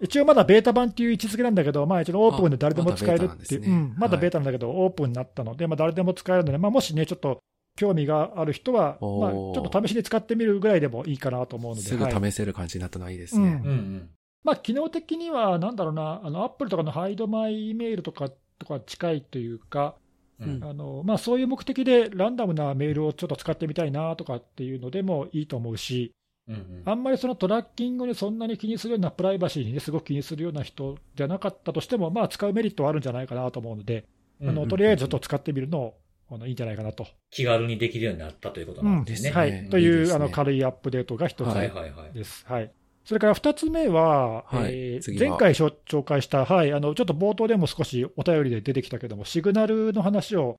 [0.00, 3.68] 一応まだベータ版っていう位置づけなんだけど、まあ、一応オープンで誰でも使えるっていう、ですね。
[3.68, 3.94] うん。
[3.96, 4.22] まだはい。
[4.22, 7.38] ベータなんだけど、オープンになったので、まあ、誰でも使えるので、まあ、もしね、ちょっと
[7.78, 12.12] 興味がある人は、まあ、ちょっと試しに使ってみるぐらいでもいいかなと思うので、すぐはい。
[12.12, 13.44] 試せる感じになったのはいいですうん。
[13.44, 13.62] ね。
[13.64, 14.10] うんうん。
[14.42, 19.96] まあ、機能的には、なんだろうな、あのアップルとかのハイドマイメールとかとか近いというか、
[20.40, 26.12] うんあのまあ、そういう目的でランダムなメールをちょっと使ってみたいなとかっていうのでもいいと思うし、
[26.48, 34.04] うんうんあんまりそのトラッキングにそんなに気にするようなプライバシーに、ね、すごく気にするような人じゃなかったとしても、まあ、使うメリットはあるんじゃないかなと思うので、
[34.42, 35.94] あのとりあえずちょっと使ってみるの
[36.30, 37.06] あのいいんじゃないかなと。
[37.30, 39.30] 気軽にできるようになったということなんですね。
[39.30, 42.12] うんはい、というねあの軽いアップデートが一つはいはいはい。
[42.12, 42.44] です。
[42.46, 42.70] はい
[43.04, 50.56] それから2つ目は、はいえー前回紹紹介した、はい、あのちょっと冒頭でも少しお便りで出てきたけども、シグナルの話を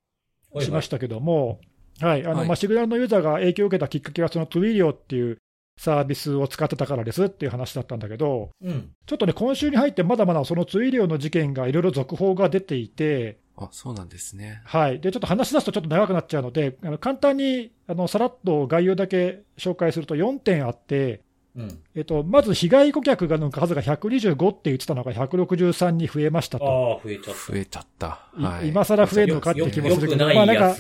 [0.60, 1.60] しましたけども、
[2.00, 5.38] はいあのはいまあ、シグナルのユーザーが影響を受けたきっかけは、そのトゥイリオっていう
[5.78, 8.92] サービスを使ってたからですっていう話だったんだけど、うん。
[9.06, 14.62] ちょっとね、今週に入ってまだまだそのトゥイリオの事件がいろいろ続報が出ていて、あ、そうなんですね。
[14.66, 15.00] はい。
[15.00, 21.22] で、ちょっと話し出すとちょっと長くなっちゃうので、あの簡単に、あの、さらっと概要だけ紹介すると4点あって、
[21.58, 21.80] うん。
[21.96, 27.00] えっと、まず被害顧客がの数が125って言ってたのが163に増えましたあと。
[27.02, 27.52] あ、増えちゃった。
[27.52, 28.20] 増えちゃった。
[28.38, 28.68] いはい。
[28.70, 30.76] 今更増えるのかってよ気もするけど、まあなんか。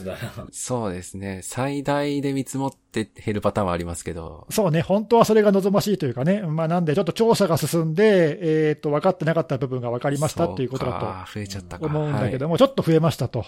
[0.52, 1.42] そうですね。
[1.44, 4.48] 最大で見積もって減るパターンはありますけど。
[4.50, 11.00] そうね、本当はそれが望ましいというかね、まあなんでちょっと調査が進んで、えっと、分かってなかった部分が分かりましたっていうことだと。
[11.00, 11.86] そうか増えちゃったか。
[11.86, 13.46] 思うんだけどはいも、ちょっと増えましたと。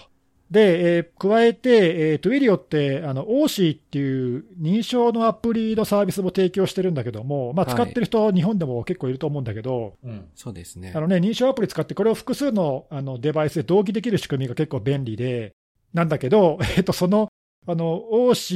[0.50, 10.28] で、えー加えて、えー、 Twilio って、あの、オーシーっていう認証のアプリのサービスも提供してるんだけども、まあ、はい使ってる人、日本でも結構いると思うんだけど、うん。
[10.34, 11.00] そうですねあ。
[11.00, 15.52] のね、認証アプリ使って、これを複数のあのデバイスで同期できる仕組みが結構便利で、
[15.92, 17.28] なんだけど、 えっと、その、
[17.66, 18.54] あの、オーシ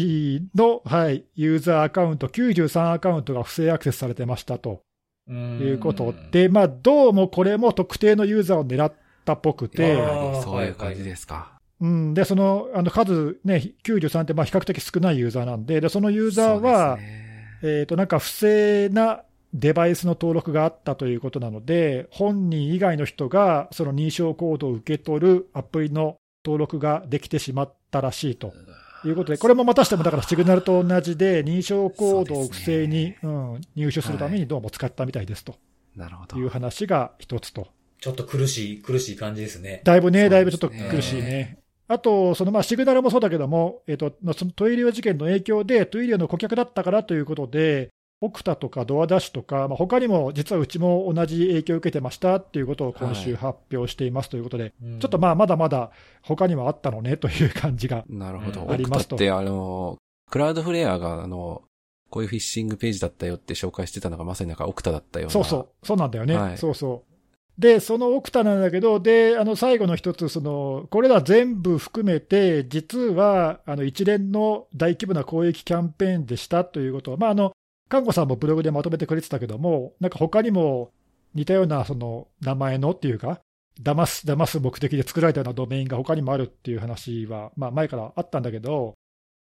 [0.54, 4.82] ーの、はい、ユーザーアカウント、93アカウントが不正アクセスされてましたと
[5.26, 8.92] ということで、まあ、どうもこれも特定のユーザーを狙っ
[9.24, 9.96] たっぽくて、
[10.42, 11.61] そういう感じですか。
[11.82, 19.22] うん、で、そのあの数、ね、93ってまあ比較的少ないユーザーなんで、でそのユーザーは、ねえっ、と、なんか不正な
[19.52, 28.52] デバイスの登録があったということなので、本人以外の人がその認証コードを受け取るアプリの登録ができてしまったらしいと
[29.04, 35.56] いうことで、これもまたしてもだからシグナルと同じで、認証コードを不正に、うん、入手するためにどうも使ったみたいですと
[35.96, 36.38] なるほど。
[36.38, 37.66] いう話が一つと。
[38.00, 39.80] ちょっと苦しい、苦しい感じですね。
[39.84, 41.61] だいぶねだいぶちょっと苦しいね。
[41.92, 47.90] あと、そのまあシグナルもそうだけども、えっとそのトイレオ事件の影響で、トイレオの顧客だったからということで、
[48.22, 55.90] オクタとかドアダッシュとか、まあ、他にも実はうちも同じ影響を受けてましたっていうことを今週発表していますということで、うんちょっとまあまだまだ
[56.22, 58.70] 他にもあったのねという感じが、なるほど。
[58.70, 59.98] ありますとって、あの、
[60.30, 61.62] クラウドフレアが、あの、
[62.10, 65.32] こういうフィッシングページだったよって紹介してたのがまさになんかオクタだったような。
[65.32, 67.11] そうそう、そうなんだよね、はいそうそう。
[67.58, 77.52] で、そのオクタなんだけど、で、あの最後の一つ、その、これら全部含めて、実は、あの一連の大規模な攻撃キャンペーンでしたということを、まあ、あの、
[77.88, 80.92] 看護さんもブログでまとめてくれてたけども、なんか他にも
[81.34, 83.40] 似たような、その、名前のっていうか、
[83.80, 88.94] 騙す、騙す目的で作られたようなドメインが他にもあるっていう話は、まあ、前からあったんだけど、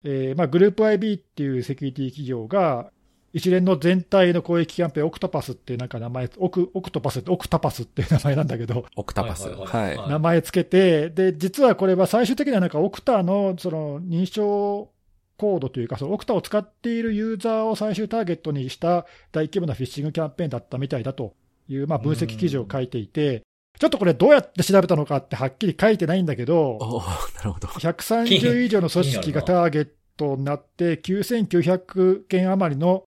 [0.04, 2.90] えーまあ、 Group-IB っていうセキュリティ企業が、
[3.32, 9.48] 一連の全体の攻撃キャンペーン、オクトパスっていうなんか名前、オクオクトパスって、オクタパスっていう名前なんだけど、オクタパス。
[9.48, 10.08] はい。
[10.08, 14.90] 名前つけて、で、実はこれは最終的にはなんか Okta のその認証
[15.36, 21.34] コードというか、その Okta を使っているユーザーを最終ターゲットにした大規模なフィッシングキャンペーンだったみたいだと
[21.68, 23.42] いう、まあ、分析記事を書いていて、
[23.78, 26.78] ちょっとこれどうやって調べたのかってはっきり書いてないんだけど、
[27.38, 27.68] なるほど。
[27.68, 33.04] 130以上の組織がターゲットになって、9900件余りの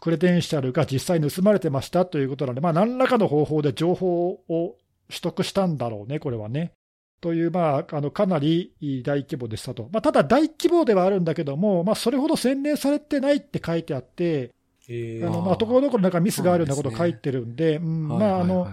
[0.00, 4.76] クレデンシャルが実際盗まれてましたということなので、まあ、何らかの方法で情報を
[5.08, 6.72] 取得したんだろうね、これはね。
[7.20, 8.72] という、まあ、あのかなり
[9.04, 9.88] 大規模でしたと。
[9.92, 14.52] まあ、ただ、大規模ではあるんだけども、まあ、それほど洗練されてないって書いてあって、
[14.88, 18.68] へーあのまあ、ところどころなんかミスがあるようなことを書いてるんで、うんまあ、あの、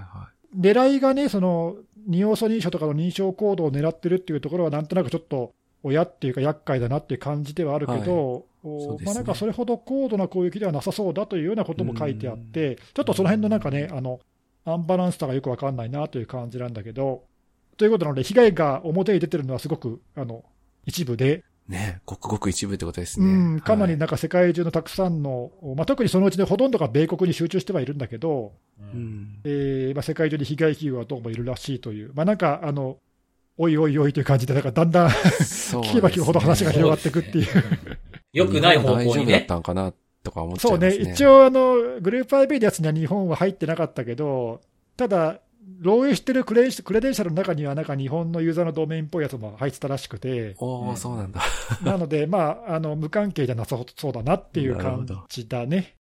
[0.57, 5.53] 狙いがね、その二要素認証とかの認証コードを狙ってるっていうところは、なんとなくちょっと、
[5.85, 8.52] 親っていうか、厄介だなっていう感じではあるけど、おそうですね
[9.03, 14.19] まあ、なんかそれほど高度な攻撃ではなさそうだというようなことも書いてあって、ちょっとその辺のなんかね、あの
[14.65, 17.23] アンバランスさがよくわかんないなという感じなんだけど、
[17.77, 20.43] ということなので、被害が表に出てるのはすごくあの
[20.85, 23.55] 一部で、ね、ごくごく一部ってことですうね。
[23.55, 28.99] ん、かなりはいなんか世界中のたくさんの、まあ、特にそのうちでほとんどが米国に集中してはいるんだけど、ううん。
[28.99, 32.97] んえーまあ、世界中に被害企業がどうもいるらしいという、まあ、なんかあの、
[33.57, 37.47] おいおいおいという感じで、なんかだんだんそう聞けば聞くほど話が広がっていくっていう。
[38.33, 39.45] よくない方向に日本は大丈夫だっね。
[39.47, 39.93] たのかな
[40.23, 41.13] とか思っちゃそね、いうますね。
[41.13, 44.61] 一応あの、グループ IB のやつには日本は入ってなかったけど、
[44.97, 45.39] ただ、
[45.81, 51.41] 漏洩してるクレクレデンシャルの中には、なんか日本のユーザーのドメインっぽいやつも入ってたらしくて、おー、うんそうなんだ。
[51.83, 55.95] なので、まあ、あの無関係じゃなさそうだなっていう感なるほどじだね。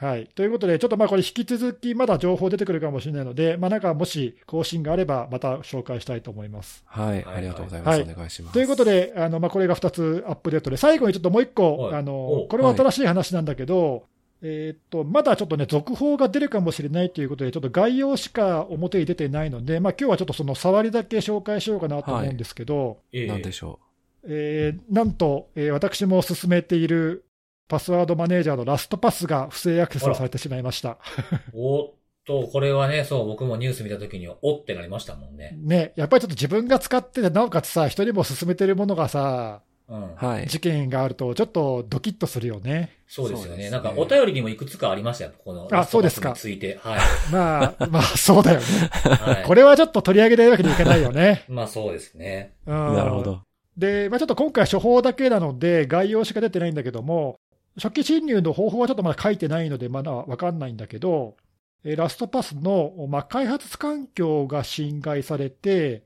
[0.00, 6.82] はい、ということで、ちょっとまあこれ、引き続きまだ情報出てくるかもしれないので、まあ、なんかもし更新があれば、また紹介したいと思います。
[6.86, 7.36] はい、はい。
[7.36, 8.00] ありがとうございます。
[8.00, 8.10] はい。
[8.10, 8.54] お願いします。
[8.54, 11.94] ということで、あのまあ、これが2つアップデートで、最後にちょっともう1個、はい。
[11.96, 14.04] あのおこれは新しい話なんだけど、
[14.42, 23.78] えーっとまだちょっとね、続報が出るかもしれないということで、ちょっと概要しか表に出てないので、まあ今日はちょっとその触りだけ紹介しようかなと思うんですけど、ええなんでしょ
[24.24, 27.24] えーなんと、えー私も進めている
[27.70, 30.98] パスワードマネージャーのラストパスが不正アクセスをされてしまいました。
[31.54, 31.90] おっ
[32.26, 35.56] と、これはね、そう、僕もニュース見たときには、おってなりましたもんね。
[35.62, 40.14] ね、やっぱりちょっと自分が使ってて、なおかつさ、人にも勧めてるものがさ、うん。
[40.14, 40.46] はい。
[40.46, 42.96] 事件があると、ちょっとドキッとするよね。
[43.08, 43.64] そうですよね。
[43.64, 45.32] ねなんかお便りにもいくつかありましたよ。
[45.44, 45.68] この。
[45.72, 46.78] あそうですかついて。
[46.80, 47.00] はい。
[47.32, 48.64] まあ、まあ、そうだよね。
[49.02, 49.44] はい。
[49.44, 51.44] これはちょっと取り上げないわけにいかないよね。
[51.50, 52.52] まあそうですね。
[52.66, 53.22] うんなるほ。
[53.24, 53.42] ど。
[53.76, 57.40] で、まあ、ちょっと今回処方だけなので、概要しか出てないんだけども、
[57.76, 61.36] 初期侵入の方法はちょっとまだ書いてないので、まだわかんないんだけど、
[61.82, 62.92] ラストパスの、
[63.28, 66.04] 開発環境が侵害されて、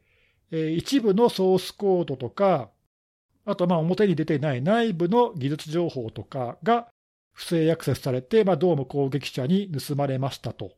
[0.50, 2.70] 一部のソースコードとか、
[3.44, 6.88] あとまあ表に出てない内部の技術情報とかが
[7.32, 10.72] 不正アクセスされて、まあ、どうも攻撃者に盗まれましたと。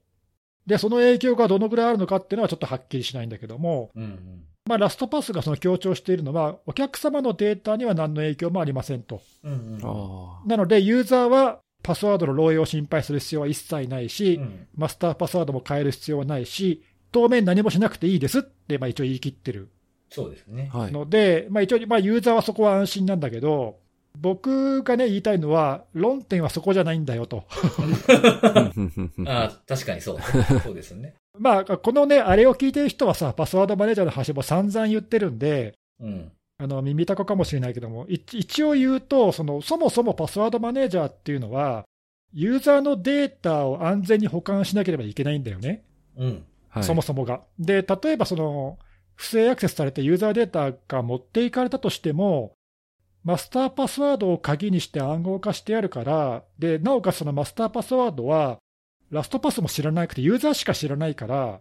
[0.67, 4.45] で、その影響がどのぐらいあるのかっていうのはちょっとはっきりしないんだけども、うんうん。
[4.67, 9.23] まあ、ラストパスがその強調しているのは、お客様のデータには何の影響もありませんと。
[9.45, 9.81] うんうん。
[9.83, 19.71] あなので、ユーザーはパスワードの漏洩を心配する必要は一切ないし、うんマスターパスワードも変える必要はないし、当面何もしなくていいですって、まあ、一応言い切ってる
[20.11, 20.71] そうですね。
[20.73, 20.79] あ。
[20.79, 20.93] はい。
[20.93, 23.79] ので、まあ、一応、まあ、ユーザーはそこは安心なんだけど、
[24.19, 27.45] 僕がね、言いたいのは、論点はそこじゃないんだよと。
[29.27, 30.19] ああ、確かにそう。
[30.63, 31.15] そうですね。
[31.39, 36.33] まあ、このね、あれを聞いてる人はさ、パスワードマネージャーの話も散々言ってるんで、うん。
[36.59, 41.85] あの耳たこかもしれないけども、い一応言うとその、そもそもパスワードマネージャーっていうのは、
[42.33, 45.85] ユーザーのデータを安全に保管しなければいけないんだよね、
[46.17, 46.45] うん。
[46.69, 46.85] はい。
[46.85, 47.43] そもそもが。
[47.59, 48.79] で、例えばその
[49.15, 52.55] 不正アクセスされてユーザーデータが持っていかれたとしても、
[53.23, 58.59] マスターパスワードを鍵にして暗号化してあるから、でなおかつそのマスターパスワードは、
[59.11, 61.61] ラストパスも知らなくて、ユーザーしか知らないから、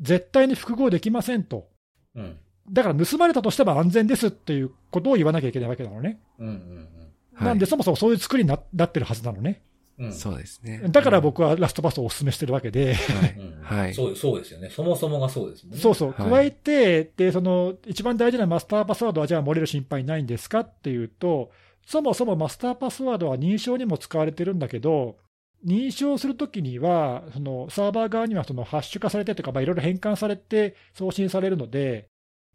[0.00, 1.68] 絶対に複合できませんと。
[2.14, 2.38] うん。
[2.70, 6.20] だから盗まれたとしても安全ですっていうことを言わなきゃいけないわけなのね。
[6.38, 6.88] うんうん
[7.34, 9.60] はいなんで、そもそもそういう作りにななってるはずなのね。
[9.98, 10.06] うん。
[10.06, 10.12] うん。
[10.12, 10.82] そうですね。
[10.88, 13.34] だから僕はラストパスをお勧めしてるわけで、はい。
[13.38, 14.70] うんはいそう、そうですよね。
[14.70, 15.80] そもそもがそうですもんね。
[15.80, 21.50] そうそう、はい加えて、で、その、一番大事なマスターパスワードはじゃあ漏れる心配ないんですかっていうと、
[21.86, 25.18] そもそもマスターパスワードは認証にも使われてるんだけど、
[25.64, 32.08] 認証するときには、そのサーバー側にはそのハッシュ化されてとか、まあいろいろ変換されて送信されるので、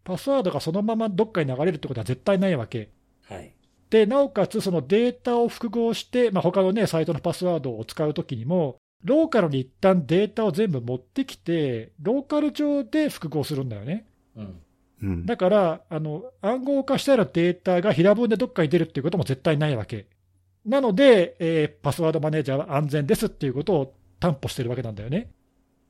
[0.03, 2.89] パスワードがそのままどっかに流れるってことは絶対ないわけ。
[3.23, 3.53] はい。
[3.89, 14.05] で、なおかつそのデータを複合して、まあ、他のね、サイトのパスワードを使うときにも、ローカルに一旦データを全部持ってきて、ローカル上で複合するんだよね。
[14.35, 14.61] うん。
[15.01, 15.25] うん。
[15.25, 20.07] だから、あの暗号化したらデータが平文でどっかに出るっていうことも絶対ないわけ。
[20.65, 25.31] なので、えーパスワードマネージャーは安全ですっていうことを担保してるわけなんだよね。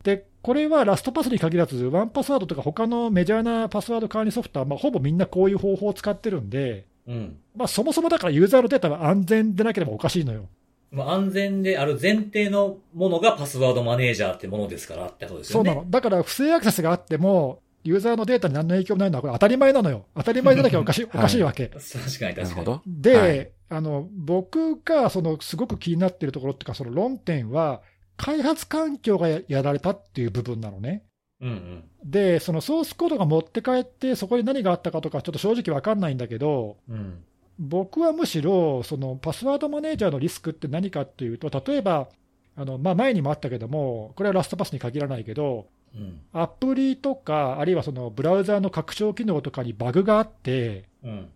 [0.03, 7.37] で、これはラストパスに限らず、ワンパスワードとか他のメジャーなパスワード管理ソフトは、まあ、ほぼみんなこういう方法を使ってるんで、うん。
[7.55, 10.47] まあ、そもそもだからユーザーのデータは安全でなければおかしいのよ。
[10.91, 15.69] まあ、安全である前提のものがパスワードマネージャーってものですからってことですよね。
[15.69, 15.89] そうなの。
[15.89, 20.05] だから不正アクセスがあっても、ユーザーのデータに何の影響もないのはこれ当たり前なのよ。
[20.15, 21.67] 当たり前でなきゃおかしい、おかしいわけ。
[21.67, 23.01] 確かに確かに。
[23.01, 27.81] で、はいあの僕がそのすごく気になっているところっていうか、その論点は、
[28.17, 31.03] 開発環境がややられたっていう部分なのね。
[31.39, 31.83] うんうん。
[32.03, 37.23] で、そのソースコードが持って帰って、そこに何があったかとか、ちょっと正直分かんないんだけど、うん。
[37.59, 42.09] 僕はむしろ、そのパスワードマネージャーのリスクって何かっていうと、例えば、
[42.57, 46.19] あのまあ、前にもあったけども、これはラストパスに限らないけど、うん。
[46.33, 51.29] アプリとか、あるいはそのブラウザーの拡張機能とかにバグがあって、うん。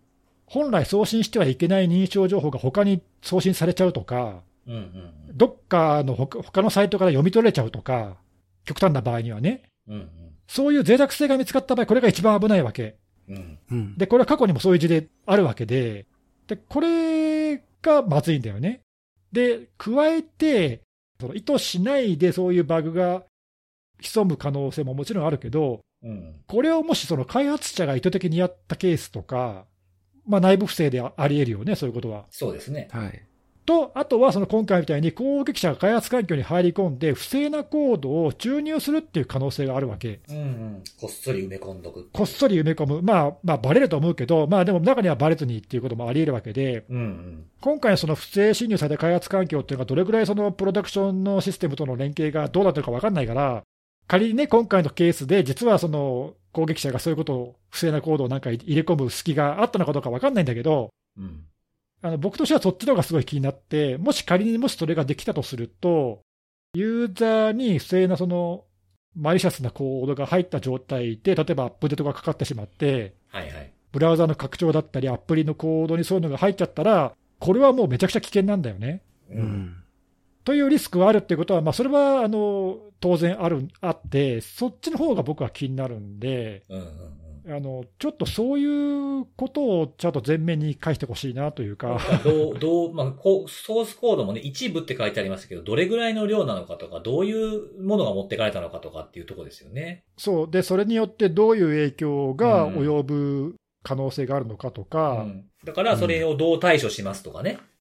[0.46, 8.16] 本来送信してはいけない認証情報が他に送信されちゃうとか、うんうんどっかの他他のサイトから読み取れちゃうとか、
[8.64, 9.94] 極端な場合にはね、うん。
[9.94, 10.08] うん
[10.48, 12.96] そういう脆弱性が見つかった場合、これが一番危ないわけ。
[13.28, 13.58] うん。
[13.70, 13.98] うん。
[13.98, 16.06] で、これは過去にもそういう事例あるわけで、
[16.46, 18.80] で、これがまずいんだよね。
[19.32, 20.82] で、加えて、
[21.20, 23.24] その意図しないでそういうバグが
[24.00, 26.36] 潜む可能性ももちろんあるけど、うん。
[26.46, 29.64] これをもしその開発者が意図的にやったケースとか、
[30.26, 32.24] まあ、内部不正であり得るよね、そういうことは。
[32.30, 32.88] そうですね。
[32.90, 33.22] はい。
[33.66, 40.20] と、あとはその今回みたいに攻撃者が開発環境に入り込んで、不正なコードを注入するっていう可能性があるわけ。
[40.28, 40.82] うんうん。
[40.98, 42.08] こっそり埋め込んどく。
[42.12, 47.44] こっそり埋め込む、まあ、まあ、バレると思うけど、まあでも中にはバレずにっていうこともあり得るわけで、うんうん。
[47.60, 53.62] 今回、その不正侵入された開発環境っていうのが、どれぐらいそのプロダクションのシステムとの連携がどうなってるか分かんないから、
[54.06, 60.88] 仮にね、今回のケースで、実はその攻撃者がそういうことを、不正なコードをなんか入れ込む隙があったのかどうか分かんないんだけど、
[61.18, 61.44] うん。
[62.00, 66.22] あの僕としてはそっちの方がすごい気になって、もし仮にもしそれができたとすると、
[66.72, 68.64] ユーザーに不正なその
[69.14, 73.70] マリシャスなコードが入った状態で、例えばアップデートがかかってしまって、はいはい。
[73.92, 79.02] ブラウザーの拡張だったり、アプリのコードにそういうのが入っちゃったら、これはもうめちゃくちゃ危険なんだよね。
[79.30, 79.34] う。
[79.34, 79.76] うんん。
[80.44, 100.04] というリスクがあるっていうことは、まあ、それはあの当然あるあって、そっちの方が僕は気になるんで、うんうんあの、ちょっとそういうことをちゃんと前面に返してほしいなというか、どう、どう、まあ、こう、ソースコードもね、一部って書いてありましたけど、どれぐらいの量なのかとか、どういうものが持ってかれたのかとかっていうところですよね。
[100.16, 105.44] そう、で、それによってどういう影響が及ぶ可能性があるのかとうか、ん。
[105.64, 107.58] だから、それをどう対処しますとかね。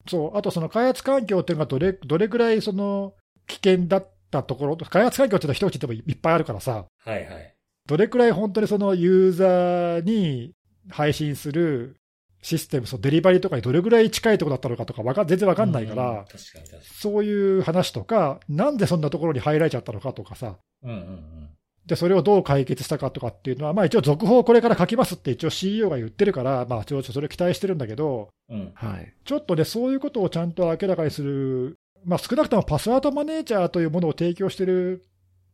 [0.09, 3.13] そう、あとその開発環境っていうのがどれ、どれぐらいその
[3.45, 7.53] 危険だったところ、開発環境っていうのは一口でもいっぱいあるからさ、はいはい。
[7.87, 10.53] どれくらい本当にそのユーザーに
[10.89, 11.95] 配信する
[12.41, 20.91] システム、そのデリバリーとかにどれぐらい近いところだったのかとかわか全然わかんないから、うん確かに確かそういう話とか、なんでそんなところに入られちゃったのかとかさ、に。
[20.91, 21.49] うんうんうん。
[21.87, 28.71] で、それをどう解決したかとかっていうのは、まあ一応続報をこれから書きますって一応 CEO が言ってるから、まあちょっとそれを期待してるんだけど、うん。
[28.75, 29.13] はい。
[29.23, 35.03] ちょっとね、そういうことをちゃんと明らかにする、まあ少なくともパスワードマネージャーというものを提供してる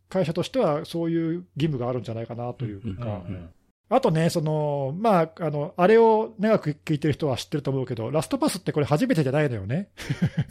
[0.09, 3.49] 会社としては、そういう義務があるんじゃないかなというか、ん。
[3.89, 9.89] あとね、その、まあ、あの、あれを長く聞いてる人は知ってると思うけど、ラストパスってこれ初めてじゃないのよね。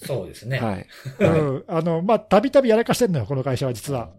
[0.04, 0.58] そうですね。
[0.58, 0.86] はい。
[1.18, 1.64] うん。
[1.66, 4.10] あの、まあ、たびたびやらかしてるのよ、この会社は実は。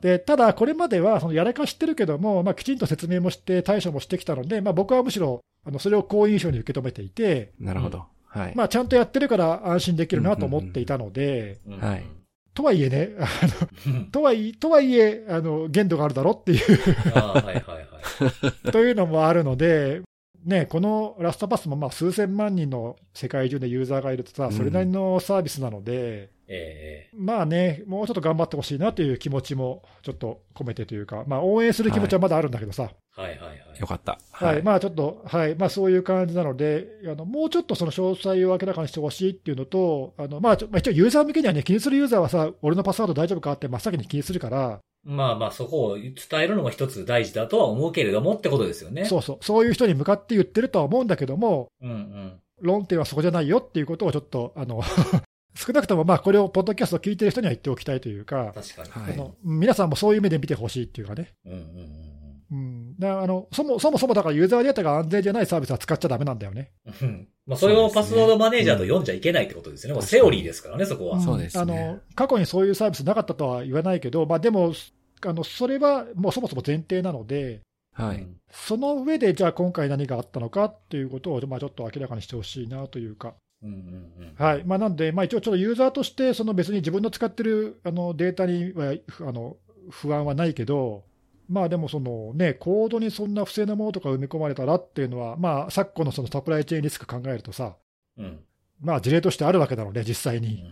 [0.00, 8.04] で、ただ、これまでは、そのやらかしてるけども、まあ、きちんと説明もして、対処もしてきたので、まあ、僕はむしろ、あの、それを好印象に受け止めていて、なるほど。
[8.36, 8.52] はい。
[8.54, 11.58] まあ、ちゃんとやってるから安心できるなと思っていたので、
[12.54, 16.60] とはいえね、あの、うんとはいえ、とはいえ、あの、限度があるだろっていう。
[18.72, 20.02] というのもあるので、
[20.44, 33.58] ね、このラストパスもまあ数千万人の世界中でユーザーがいるとさ、うんそれなりのサービスなので、えまあね、もうちょっと頑張ってほしいなという気持ちもちょっと込めてというか、まあ、応援する気持ちはまだあるんだけどさ、えはいはいはい。
[33.80, 34.18] よかった。
[34.30, 49.04] はいまあちょっと、はいまあ、そういう感じなので、あのもうちょっとその詳細を明らかにしてほしいっていうのと、あのまあ、ちょまあ一応、ユーザー向けにはね、気にするユーザーはさ、俺のパスワード大丈夫かって真っ先に気にするから、まあまあ、そこを伝えるのも一つ大事だとは思うけれどもってことですよね。
[49.04, 51.86] そうそう、そういう人に向かって言ってるとは思うんだけども、う。
[51.86, 52.32] うんうん。
[52.60, 54.82] 論点はそこじゃないよっていうことをちょっと、あの
[55.56, 58.90] 少なくともまあこれをポッドキャストを聞いてる人には言っておきたいというか、確かに。
[58.90, 62.06] はいあの皆さんもそういう目で見てほしいっていうかね、うんうんうん
[62.52, 66.70] うん、あのそもそもそもだからユーザーデータが安全じゃないサービスは使っちゃだめなんだよね。
[67.02, 67.28] うん。
[67.46, 69.94] まあ、それをパスワードマネージャーと読んじゃいけないってことですよね。
[69.94, 71.18] もうセオリーですからね、そこは。
[71.18, 74.74] んそうですねあの過去にそういうサービスなかったとは言わないけど、まあ、でも
[75.24, 78.18] あの、それはもうそもそも前提なので、はい。
[78.18, 83.34] うんその上でじゃあ今回何があったのかっていうことを、まあ、ちょっと明らかにしてほしいなというか。
[83.62, 84.34] うんうんうん。
[84.36, 89.56] はいまあ、なんで、まあ、一応、ちょっとユーザーとして、その別に自分の使ってるあのデータにはふあの
[89.90, 91.04] 不安はないけど、
[91.48, 97.76] まあでもその、ね、コードにそんな不正なものとか埋め込まれたらっていうのは、まあ、昨今のそのサプライチェーンリスク考えるとさ、
[98.18, 98.40] うん。
[98.80, 100.62] まあ、事例としてあるわけだろうね、実際うんに。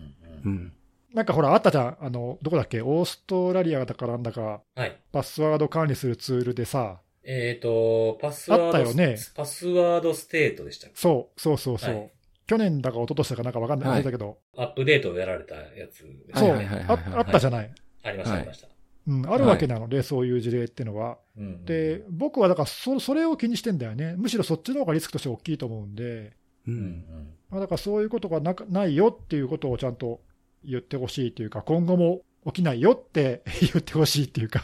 [0.45, 0.73] ううんん。
[1.13, 4.97] なんかほら、あったじゃん、あのどこだっけ、オーストラリアだかなんだか、はい。
[5.13, 10.97] パスワード管理するツールでさ、えっ、と、パスワード、あったよねパスワードステートでしたっけ？
[10.97, 12.11] そうそうそうそう、はい
[12.47, 14.03] 去年だか一昨年だかなんかわかんない、はい。
[14.03, 17.71] だけど、アップデートをやられたやつですそう、はいはいはいはいああったじゃない、
[18.03, 18.39] ありました、はい。
[18.39, 18.67] ありました。
[19.07, 21.17] うん、あるわけなので、そういう事例っていうのは。
[21.37, 21.45] うん。
[21.45, 26.33] うんで、僕はだからそ、それを気にしてんだよね、むしろそっちの方がリスクとして大きいと思うんで、
[26.67, 26.71] う。
[26.71, 27.05] うんん。
[27.49, 30.21] まあ、だからそういうことがなかないよっていうことをちゃんと
[30.63, 34.63] 言ってほしいというか、今後も起きないよって 言ってほしいっていうか、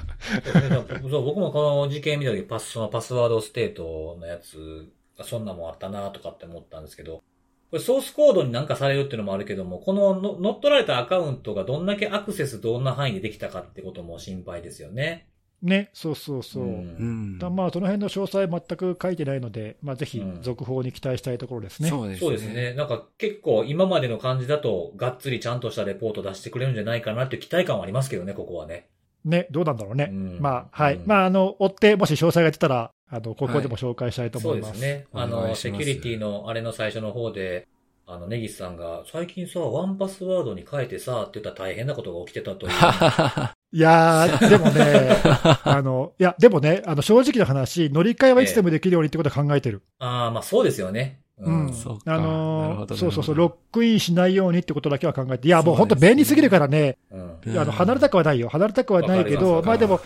[1.11, 7.23] 僕もこの事件見たとき、パス、そのパスワードステートのやつがそんなもんあったなとかって思ったんですけど、
[7.72, 15.30] これソースコードになんかされるっていうのもあるけども、このの乗っ取られたアカウントがどんだけアクセスどんな範囲でできたかってことも心配ですよね。
[15.61, 16.65] ね、そうそうそう。
[16.65, 17.39] んうん。
[17.39, 21.89] だまあ、その辺の詳細、全く書いてないので、まあ、ぜひうん続報に期待したいところですね。
[21.89, 22.19] そうですね。
[22.19, 22.74] そうですね。
[22.74, 28.89] なんか結構今までの感じだと、がっつりちゃんとしたレポート出してくれるんじゃないかなっていう期待感はありますけどね、ここはね。
[29.26, 30.09] ね、どうなんだろうね。
[30.11, 30.95] うんまあ、はい。
[30.95, 34.74] うんまあ、あの、追って、もし詳細が出たら、あの、ここでも紹介したいとそう思います。
[34.74, 35.05] ですね。
[35.13, 37.67] あの、セキュリティのあれの最初の方で、
[38.07, 42.72] あの、ネギスさんが、最近さ、ワンパスワードに変えてさ、って言ったら大変なことが起きてたという。
[43.74, 45.15] いやー、でもね、
[45.63, 49.82] あの、いや、でもね、あの、正直な話、乗り換えはいつでもできるようにってことは考えてる。
[49.99, 51.22] ああ、まあそうですよね。
[51.41, 51.73] うん。
[51.73, 57.39] そうかあのどそうそうそう、ロックインしないようにってことだけは考えて、いや、もう本当便利すぎるからね、うん。
[57.45, 58.49] うんあの、離れたくはないよ。
[58.49, 59.99] 離れたくはないけど、まあでも、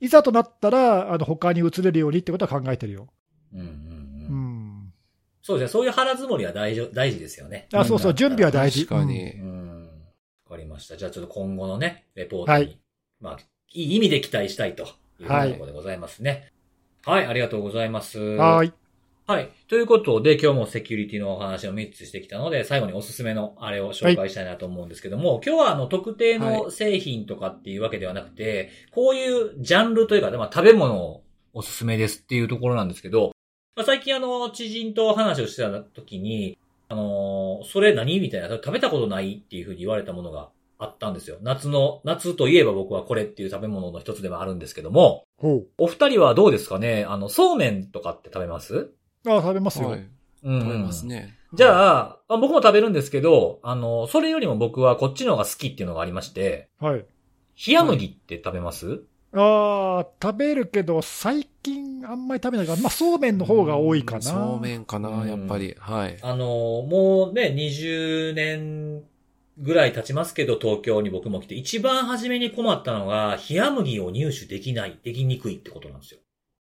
[0.00, 3.08] いざとなったら、あの、他に移れるようにってことは考えてるよ。
[3.54, 3.60] うん。
[3.60, 3.66] うん。
[3.66, 4.86] ううん。
[4.86, 4.92] ん。
[5.42, 5.72] そうですね。
[5.72, 7.68] そういう腹積もりは大事、大事ですよね。
[7.72, 8.86] あ、そうそう、準備は大事。
[8.86, 9.32] 確かに。
[9.34, 9.88] うん。
[10.46, 10.96] わかりました。
[10.96, 12.78] じゃあちょっと今後のね、レポートに、はい
[13.20, 13.38] まあ、
[13.72, 14.84] いい意味で期待したいと
[15.20, 16.50] いうところでございますね。
[17.04, 18.18] はい、ありがとうございます。
[18.18, 18.72] うんはーい。
[19.30, 19.52] はい。
[19.68, 31.20] ということで、今日もセキュリティのお話を3つしてきたので、最後におすすめのあれを紹介したいなと思うんですけども、今日はあの特定の製品とかっていうわけではなくて、こういうジャンルというか、まあ食べ物
[31.52, 33.30] おすすめですっていうところなんですけど、
[33.76, 36.58] まあ、最近あの、知人と話をしてた時に、
[36.88, 40.48] あのーそれ何みたいな、食べたことないっていうふうに言われたものが
[40.80, 41.36] あったんですよ。
[41.40, 45.22] 夏の、夏といえば僕はこれっていう食べ物の一つでもあるんですけども。
[45.78, 47.06] お二人はどうですかね？
[47.08, 48.90] あの、そうめんとかって食べます？
[49.26, 49.90] ああ、食べますよ。
[49.90, 50.06] はい。
[50.42, 51.06] うん、食べます。
[51.06, 51.36] ね。
[51.52, 57.04] じゃあ、まあ僕も食べるんですけど、あの、それよりも僕はこっちの方が好きっていうのがありまして、はい。
[57.66, 59.02] 冷麦って食べます、
[59.32, 64.22] ああ、食べるけど、最近あんまり食べないから、まあ、そうめんの方が多いかな。
[64.22, 65.76] そうめんかうんな、やっぱり。
[65.78, 66.18] はい。
[66.22, 69.04] あの、もうね、20年
[69.58, 76.20] ぐらい経ちますけど、東京に僕も来て、一番初めに困ったのが、冷麦を入手できない、できにくいってことなんですよ。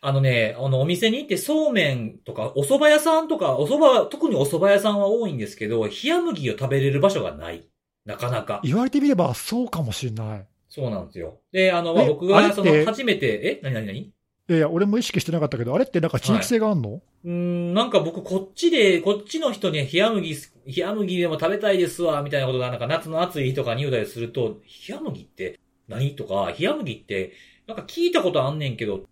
[0.01, 7.69] あのね、あの、お店に行ってそうめんとか、お蕎麦屋さんとか、お蕎麦、特にお蕎麦屋さんは多いんですけど、冷麦を食べれる場所がない。
[8.05, 8.61] なかなか。
[8.63, 10.47] 言われてみればそうかもしれない。
[10.69, 11.41] そうなんですよ。
[11.51, 13.87] で、あの、僕が、その、初めて、え何何？
[13.87, 14.13] 何い
[14.53, 26.17] やいや、俺も意識してなかったけど、あれってなんか地域性があるの、うーん、なんか僕こっちで、こっちの人に冷麦す、冷麦でも食べたいですわ、みたいなことがなんか夏の暑い日とかに言うたりすると、冷麦って何？
[26.17, 27.33] とか、冷麦って、
[27.67, 29.03] なんか聞いたことあんねんけど、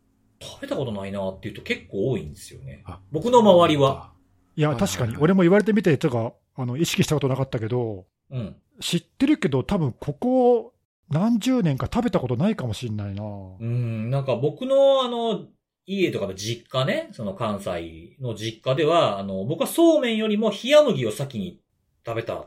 [0.41, 2.83] 食べたことないなっていうと結構多いんですよね。
[2.87, 4.13] あ僕の周りは。。
[4.57, 5.17] いや、確かに。
[5.19, 8.57] 俺も言われてみて、とか、あの、意識したことなかったけど、うん。
[8.81, 10.75] 知ってるけど、多分ここ
[11.11, 13.23] 何十年か食べたことないかもしれないな。
[13.61, 15.47] うん、なんか僕のあの、
[15.87, 21.61] 家とかの実家ね、その関西の実家では、あの、僕はそうめんよりも冷麦を先に
[22.05, 22.45] 食べたん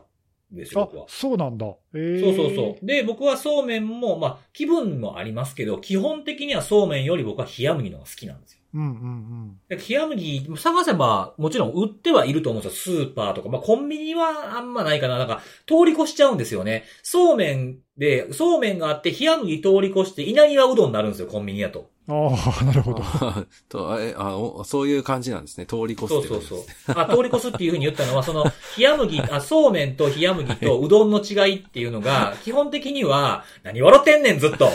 [0.52, 1.04] ですよ、あ僕は、。
[1.08, 1.66] そうなんだ。
[1.94, 2.86] えそうそうそう。
[2.86, 8.60] で、僕はそうめんも、まあ、気分もありますけど、基本的にはそうめんより僕は冷麦の方が好きなんですよ。
[8.74, 8.78] う。
[8.78, 13.04] うんうんで冷麦、探せば、もちろん売ってはいると思うんですよ。
[13.04, 13.48] スーパーとか。
[13.48, 15.18] まあ、コンビニはあんまないかな。
[15.18, 16.84] なんか、通り越しちゃうんですよね。
[17.02, 21.90] そうめんで、そうめんがあって、冷麦通り越して、稲庭うどんになるんですよ、コンビニやと。
[22.08, 22.28] うん。
[22.28, 22.30] あ
[22.62, 23.02] あ、なるほど。
[23.02, 25.66] あとあえあおそういう感じなんですね。
[25.66, 26.94] 通り越すそうそうそうってことですね。。
[26.96, 28.44] あ、通り越すっていうふうに言ったのは、その、
[28.78, 34.70] 冷麦、あ、そうめんと冷麦とうどんの違いっていうのが、基本的には、何笑ってんねん、ずっと。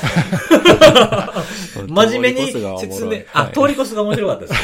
[1.89, 4.59] 真面目に説明、あ、通り越すが面白かったですね。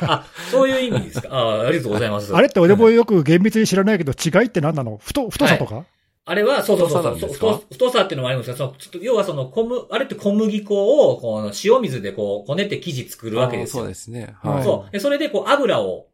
[0.00, 1.28] あ、そういう意味ですか。
[1.30, 2.34] あありがとうございます。
[2.34, 4.98] あれって俺もよく厳密に知らないけど、違いって何なの？
[5.04, 5.84] 太、太さとか、
[6.28, 13.82] あれは、そうそうそうそう太太、太さっていうのもあるんですけど、そのちょっと要はその、小む、あれって小麦粉を、この塩水でこう、こねて生地作るわけですよ。
[13.82, 14.36] そうですね。
[14.42, 14.64] はいはい。
[14.64, 14.92] そう。
[14.92, 16.08] で、それでこう油を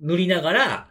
[0.00, 0.88] 塗りながら、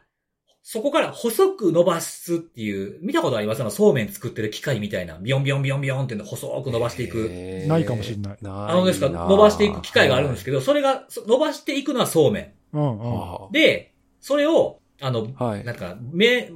[0.64, 3.62] そこから細く伸ばすっていう、見たことあります？
[3.62, 7.32] あの、そうめん作ってる機械みたいな、ビヨンビヨンビヨンビヨンっていうのを細く伸ばしていく。
[7.68, 13.20] ないかもしれないないあのですか、伸ばしていく機械があるんですけど、それが、そ伸ばしていくのはそうめうんうん。
[13.20, 13.52] はん。
[13.52, 15.66] で、それを、あの、あはい。
[15.66, 16.52] なんか、め、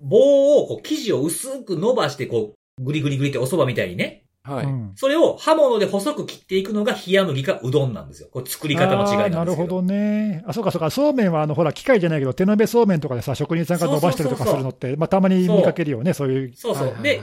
[0.00, 4.24] 棒を、こう、生地を薄く伸ばして、こう、グリグリグリってお蕎麦みたいにね。
[4.48, 4.66] はい。
[4.66, 8.28] うんそれを刃物で細く切っていくのが冷麦かうどんなんですよ。
[8.32, 10.42] これ作り方の違いなんですなるほどね。
[10.46, 10.90] あ、そうかそうか。
[10.90, 16.56] そうめんは、あの、ほら、機械じゃないけど、手延べそうめんとかでさ、職人さんが伸ばしたりとかするのって、まあ、たまに見かけるよね、そういう。
[16.56, 16.96] そうそう。
[17.02, 17.20] で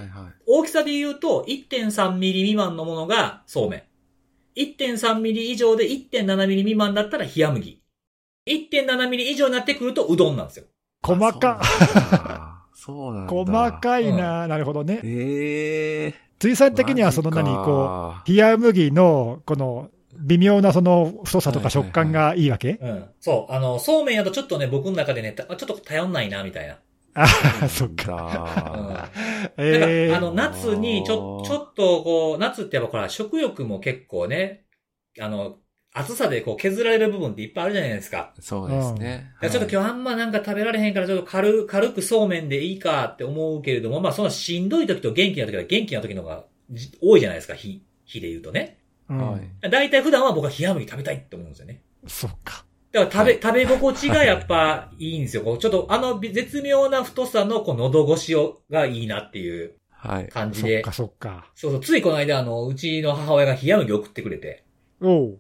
[0.48, 3.84] 大きさで言うと、1.3ミリ未満のものがそうめん。
[4.56, 7.82] 1.3ミリ以上で1.7ミリ未満だったら冷麦。
[8.48, 10.66] 1.7ミリ以上になってくるとうどんなんですよ。
[11.02, 12.45] 細か、あ
[12.86, 13.34] そうなんだ。
[13.54, 15.00] 細かいな、なるほどね。
[15.04, 17.94] ええ水産的にはその何、こ
[18.28, 22.80] う、冷麦の、この、微妙なその太さとか食感がいいわけ？
[22.82, 23.06] うん。
[23.20, 23.54] そう。
[23.54, 26.80] あの、そうめんやとちょっとね、僕の中でね、たちょっと頼んないな、みたいな。
[27.14, 27.26] あ
[27.64, 28.74] あ、そっか。
[28.76, 29.12] か。
[29.58, 34.66] えなんか、あーの、夏にちょ、ちょっとこう、夏ってやっぱほら、食欲も結構ね、
[35.20, 35.60] あの、
[35.98, 38.34] 暑さでこう削られる部分っていっぱいあるじゃないですか。
[38.40, 39.32] そうですね。
[39.42, 48.78] いやちょっと今日あんまなんか食べられへんからちょっと軽、軽くそうめんでいいかって思うけれども、まあそのしんどい時と元気な時は元気な時の方がじ多いじゃないですか、日、日で言うとね。
[49.10, 49.70] うんはい。
[49.70, 51.82] だいたい普段は僕は冷麦食べたいって思うんですよね。
[52.08, 52.66] そっか。
[52.92, 55.44] だから食べ、食べ心地がやっぱいいんですよ。
[55.44, 60.28] こうちょっとあの絶妙な太さのこう喉越しをがいいなっていうはい。
[60.28, 60.92] 感じでそっか、。
[60.94, 61.52] そっか。
[61.56, 64.64] そうそう、ついこの間あの、うちの母親が冷麦送ってくれて。
[65.02, 65.40] おう。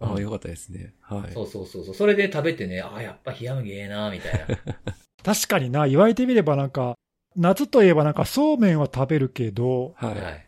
[0.00, 0.94] ああ、よかったですね。
[1.00, 1.32] はい。
[1.32, 1.94] そうそうそうそう。
[1.94, 4.46] それで食べてね、ああ、やっぱ冷麦ええな、みたいな。
[5.22, 6.94] 確かにな、言われてみればなんか、
[7.36, 10.08] 夏といえばなんかそうめんは食べるけど、は。
[10.08, 10.46] はいい。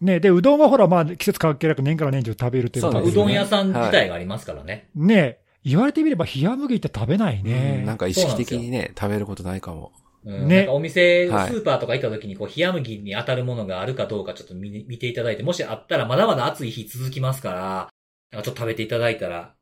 [0.00, 4.88] ね、で、うどんはほら、まあ季節関係なく年から年中食べるっていうのそうですねまあうどん屋さん自体がありますからね。
[4.94, 7.78] ね、言われてみれば冷麦って食べないね。
[7.80, 9.92] うんなんか意識的にね、食べることないかも。
[10.24, 10.48] うん。
[10.48, 17.88] ねなんかお店、スはいーパーとか行った時に、こう、冷麦に当たるものがあるかどうかちょっと見見ていただいて、もしあったらまだまだ暑い日続きますから、
[18.32, 19.54] ちょっと食べていただいたら、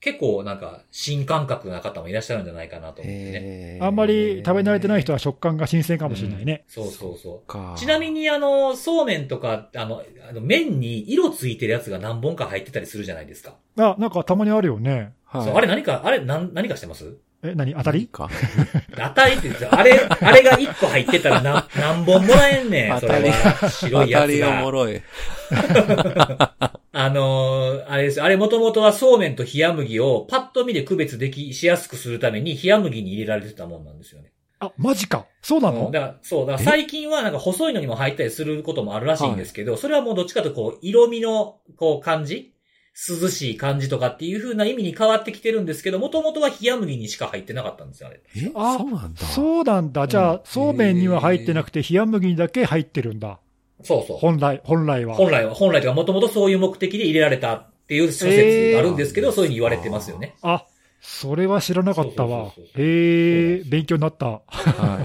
[0.00, 3.78] 結構なんか新感覚な方もいらっしゃるんじゃないかなと思ってね。
[3.80, 6.64] あんまり食べ慣れてない人は食感が新鮮かもしれないね。
[6.68, 7.48] そうそうそう。
[7.50, 13.54] かちなみにあの、そうめんとか、あの、あの麺に色ついてるやつが何本か入ってたりするじゃないですか。
[13.78, 15.12] あ、なんかたまにあるよね。
[15.24, 17.16] はい、そうあれ何か、あれ何、何かしてます？
[17.42, 17.74] え、何？
[17.74, 18.06] 当たり？
[18.06, 18.28] か。
[18.96, 19.68] 当たりって言うんですよ。
[19.74, 23.70] あれ、あれが1個入ってたら何、何本もらえんねん、 それは。
[23.70, 24.70] 白いやつ当たりおもが。
[24.70, 25.02] ろい。
[26.96, 28.22] あのーあれです。
[28.22, 34.32] あれもともとはそうめんと冷麦をパッと見で区別でき、しやすくするために冷麦に入れられてたもんなんですよね。
[34.60, 35.26] あ、マジか。
[35.42, 35.90] そうなの？
[35.90, 42.52] だから、そう、だから最近はなんか細いのにも入ったりすることもあるらしいんですけど、それはもうどっちかというとこう、色味の、こう、感じ
[42.96, 48.20] 涼しい感じとかっていう風な意味に変わってきてるんですけど、もともとは冷麦にしか入ってなかったんですよ、あれ。
[48.36, 48.52] え？
[48.54, 49.20] あそうなんだ。
[49.26, 50.06] そうなんだ。
[50.06, 53.40] じゃあ、うんそうめんには入ってなくて、冷麦にだけ入ってるんだ。
[53.84, 54.16] そうそう。
[54.16, 55.14] 本来、本来は。
[55.14, 60.34] 本来は、本来とかもともとそういう目的で入れられたっていう諸説があるんですけど、えーそういうふうに言われてますよね。
[60.42, 60.64] あ、
[61.06, 64.26] それは知らなかったわへえ、勉強になった。
[64.26, 64.40] は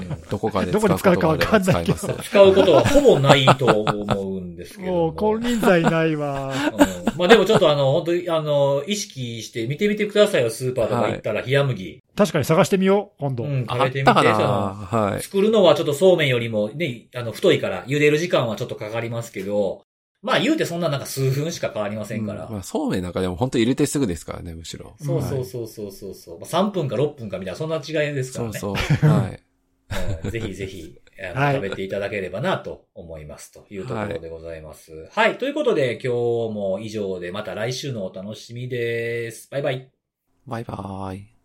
[0.01, 0.29] い。
[0.29, 5.13] どこかでどこで使うかわかんないけど使うことはほぼないと思うんですけどもう、も。
[5.13, 6.53] 金輪際ないわ。
[6.53, 11.99] うんまあでもちょっとあの、本当にあの、意識して見てみてくださいよ、スーパーとか行ったら冷麦。
[12.15, 13.43] 確かに探してみよう、今度。
[13.43, 14.11] うん、食あべてみて。
[14.11, 15.21] はい。
[15.21, 19.81] 作るのはちょっとそうめんよりもね、あの、太いから、茹でる時間はちょっとかかりますけど、
[20.21, 22.45] まあ言うてそんななんか数分しか変わりませんから。
[22.45, 24.95] うんまあ、そうめんなんかでも本当入れてすぐですからね、むしろ。
[24.99, 26.39] そうそうはいそうそうそうそう。
[26.39, 28.59] まあ、3分か6分かみたいな、そんな違いですからね。
[28.59, 29.09] そうそう。
[29.09, 29.39] はい。
[30.23, 31.01] うんぜひぜひ、
[31.33, 35.09] はい食べていただければなと思いますというところでございます。
[35.11, 35.37] はい。
[35.37, 36.07] ということで今日
[36.53, 39.49] も以上でまた来週のお楽しみです。
[39.51, 39.91] バイバイ。
[40.47, 41.38] バイバーイ。